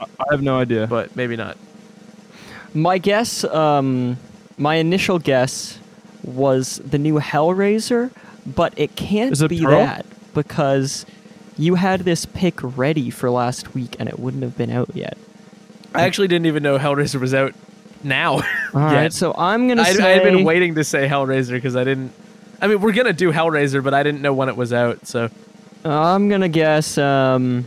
[0.00, 0.86] I have no idea.
[0.86, 1.56] but maybe not.
[2.76, 4.18] My guess, um,
[4.58, 5.78] my initial guess
[6.22, 8.10] was the new Hellraiser,
[8.44, 9.78] but it can't it be Pearl?
[9.78, 10.04] that
[10.34, 11.06] because
[11.56, 15.16] you had this pick ready for last week and it wouldn't have been out yet.
[15.94, 17.54] I actually didn't even know Hellraiser was out
[18.04, 18.34] now.
[18.74, 21.76] All right, so I'm gonna I, say I had been waiting to say Hellraiser because
[21.76, 22.12] I didn't.
[22.60, 25.06] I mean, we're gonna do Hellraiser, but I didn't know when it was out.
[25.06, 25.30] So
[25.82, 27.64] I'm gonna guess um,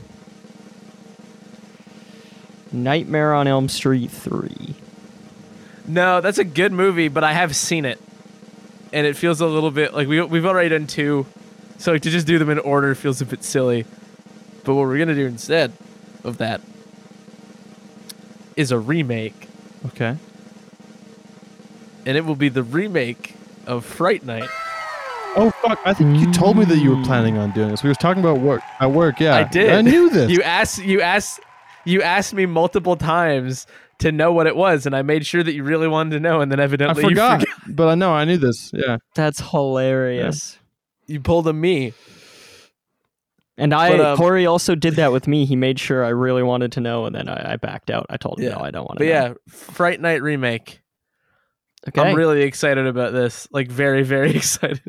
[2.71, 4.75] Nightmare on Elm Street three.
[5.89, 7.99] No, that's a good movie, but I have seen it,
[8.93, 11.25] and it feels a little bit like we we've already done two,
[11.79, 13.85] so like, to just do them in order feels a bit silly.
[14.63, 15.73] But what we're gonna do instead
[16.23, 16.61] of that
[18.55, 19.47] is a remake,
[19.87, 20.15] Okay.
[22.05, 23.33] and it will be the remake
[23.65, 24.47] of Fright Night.
[25.35, 25.79] Oh fuck!
[25.85, 27.81] I think you told me that you were planning on doing this.
[27.81, 29.19] We were talking about work at work.
[29.19, 29.69] Yeah, I did.
[29.71, 30.29] I knew this.
[30.29, 31.39] You asked you asked
[31.85, 33.65] you asked me multiple times
[33.99, 36.41] to know what it was, and I made sure that you really wanted to know,
[36.41, 37.57] and then I evidently forgot, you forgot.
[37.75, 38.71] but I know I knew this.
[38.73, 38.97] Yeah.
[39.15, 40.57] That's hilarious.
[41.07, 41.93] You pulled a me.
[43.57, 45.43] And I, But, um, Corey also did that with me.
[45.45, 48.05] He made sure I really wanted to know, and then I, I backed out.
[48.09, 48.55] I told him, Yeah.
[48.55, 49.27] no, I don't want to But know.
[49.27, 50.81] yeah, Fright Night remake.
[51.87, 52.01] Okay.
[52.01, 53.47] I'm really excited about this.
[53.51, 54.81] Like very, very excited.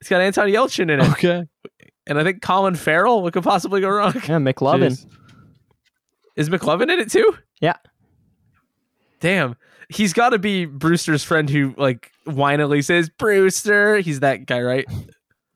[0.00, 1.42] It's got Anton Yelchin in it, Okay.
[2.06, 3.22] and I think Colin Farrell.
[3.22, 4.12] What could possibly go wrong?
[4.14, 4.90] yeah, McLovin.
[4.92, 5.06] Jeez.
[6.38, 7.36] Is McLovin in it too?
[7.60, 7.74] Yeah.
[9.20, 9.56] Damn,
[9.88, 13.98] he's got to be Brewster's friend who like whinily says Brewster.
[13.98, 14.86] He's that guy, right?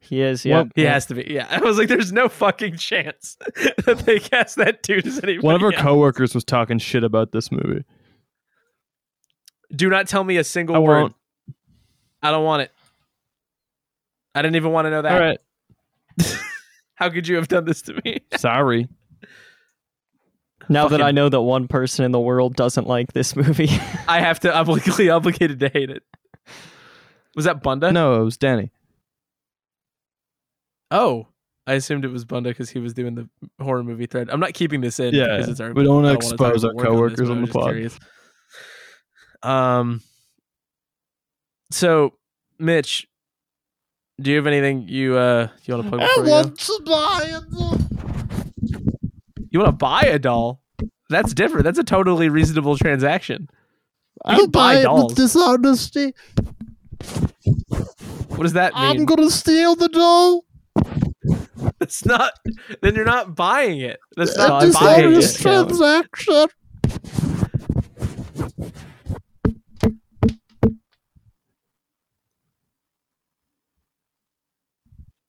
[0.00, 0.56] He is, yeah.
[0.56, 0.92] Well, He yeah.
[0.94, 1.24] has to be.
[1.30, 3.36] Yeah, I was like, there's no fucking chance
[3.86, 5.38] that they cast that dude as anybody.
[5.46, 5.80] One of our else.
[5.80, 7.84] coworkers was talking shit about this movie.
[9.74, 11.00] Do not tell me a single I word.
[11.02, 11.14] won't.
[12.22, 12.72] I don't want it.
[14.34, 15.12] I didn't even want to know that.
[15.12, 15.38] All right.
[16.96, 18.18] How could you have done this to me?
[18.36, 18.88] Sorry.
[20.68, 23.68] Now that I know that one person in the world doesn't like this movie.
[24.08, 24.54] I have to.
[24.54, 26.02] I'm legally obligated to hate it.
[27.34, 27.92] Was that Bunda?
[27.92, 28.70] No, it was Danny.
[30.90, 31.28] Oh,
[31.66, 33.28] I assumed it was Bunda because he was doing the
[33.62, 34.28] horror movie thread.
[34.30, 35.72] I'm not keeping this in Yeah, because it's our.
[35.72, 38.00] we don't wanna I wanna talk expose our work on this, coworkers on the just
[39.42, 39.50] pod.
[39.50, 40.00] Um.
[41.70, 42.14] So,
[42.58, 43.08] Mitch,
[44.20, 46.00] do you have anything you uh you want to plug?
[46.00, 46.50] before we go?
[46.50, 47.40] to buy a
[49.52, 50.62] You want to buy a doll?
[51.10, 51.64] That's different.
[51.64, 53.48] That's a totally reasonable transaction.
[53.50, 55.10] You I'll can buy buy it dolls.
[55.12, 56.14] with dishonesty.
[58.28, 58.82] What does that mean?
[58.82, 60.44] I'm gonna steal the doll.
[61.82, 62.32] It's not.
[62.80, 64.00] Then you're not buying it.
[64.16, 65.34] That's A not buying it.
[65.34, 66.46] transaction.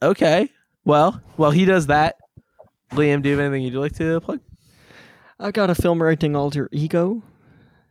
[0.01, 0.49] Okay.
[0.85, 2.15] Well, well, he does that,
[2.95, 4.39] Liam, do you have anything you'd like to plug?
[5.39, 7.23] I've got a film writing alter ego,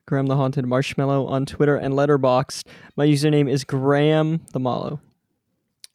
[0.07, 2.67] Graham the Haunted Marshmallow on Twitter and Letterboxd.
[2.97, 5.01] My username is Graham the Mallow.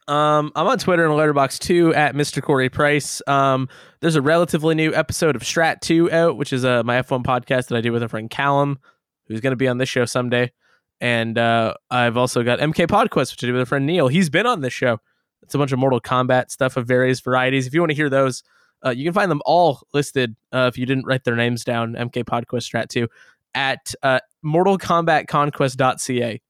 [0.08, 2.42] Um, I'm on Twitter and Letterboxd too at Mr.
[2.42, 3.22] Corey Price.
[3.26, 3.68] Um,
[4.00, 7.68] there's a relatively new episode of Strat 2 out, which is uh, my F1 podcast
[7.68, 8.78] that I do with a friend Callum,
[9.26, 10.52] who's going to be on this show someday.
[11.00, 14.08] And uh, I've also got MK Podquest, which I do with a friend Neil.
[14.08, 14.98] He's been on this show.
[15.42, 17.66] It's a bunch of Mortal Kombat stuff of various varieties.
[17.66, 18.42] If you want to hear those,
[18.84, 20.36] uh, you can find them all listed.
[20.52, 23.08] Uh, if you didn't write their names down, MK Podquest Strat 2
[23.54, 26.40] at uh, mortalkombatconquest.ca.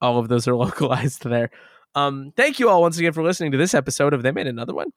[0.00, 1.50] All of those are localized there.
[1.94, 4.74] Um, thank you all once again for listening to this episode of They Made Another
[4.74, 4.92] One.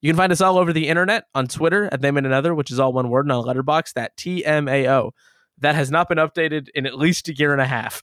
[0.00, 2.70] You can find us all over the internet on Twitter at them and another, which
[2.70, 5.10] is all one word, and on Letterboxd that TMAO.
[5.58, 8.02] That has not been updated in at least a year and a half.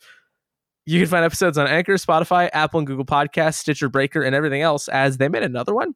[0.86, 4.62] You can find episodes on Anchor, Spotify, Apple and Google Podcasts, Stitcher Breaker, and everything
[4.62, 5.94] else as they made another one.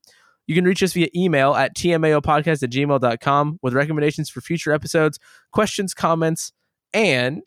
[0.48, 5.20] You can reach us via email at tmaopodcast at gmail.com with recommendations for future episodes,
[5.52, 6.54] questions, comments,
[6.94, 7.46] and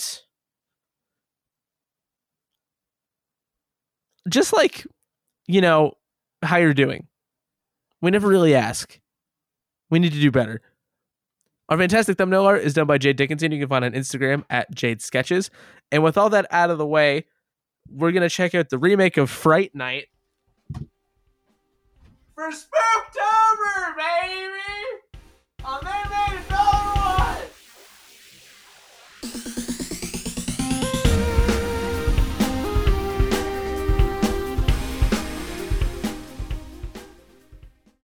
[4.28, 4.86] just like,
[5.46, 5.94] you know,
[6.42, 7.08] how you're doing.
[8.02, 9.00] We never really ask.
[9.90, 10.60] We need to do better.
[11.70, 13.52] Our fantastic thumbnail art is done by Jade Dickinson.
[13.52, 15.50] You can find on Instagram at Jade Sketches.
[15.92, 17.24] And with all that out of the way,
[17.88, 20.08] we're gonna check out the remake of Fright Night
[22.40, 25.20] for Spooktober, baby!
[25.62, 26.49] Oh, man, man.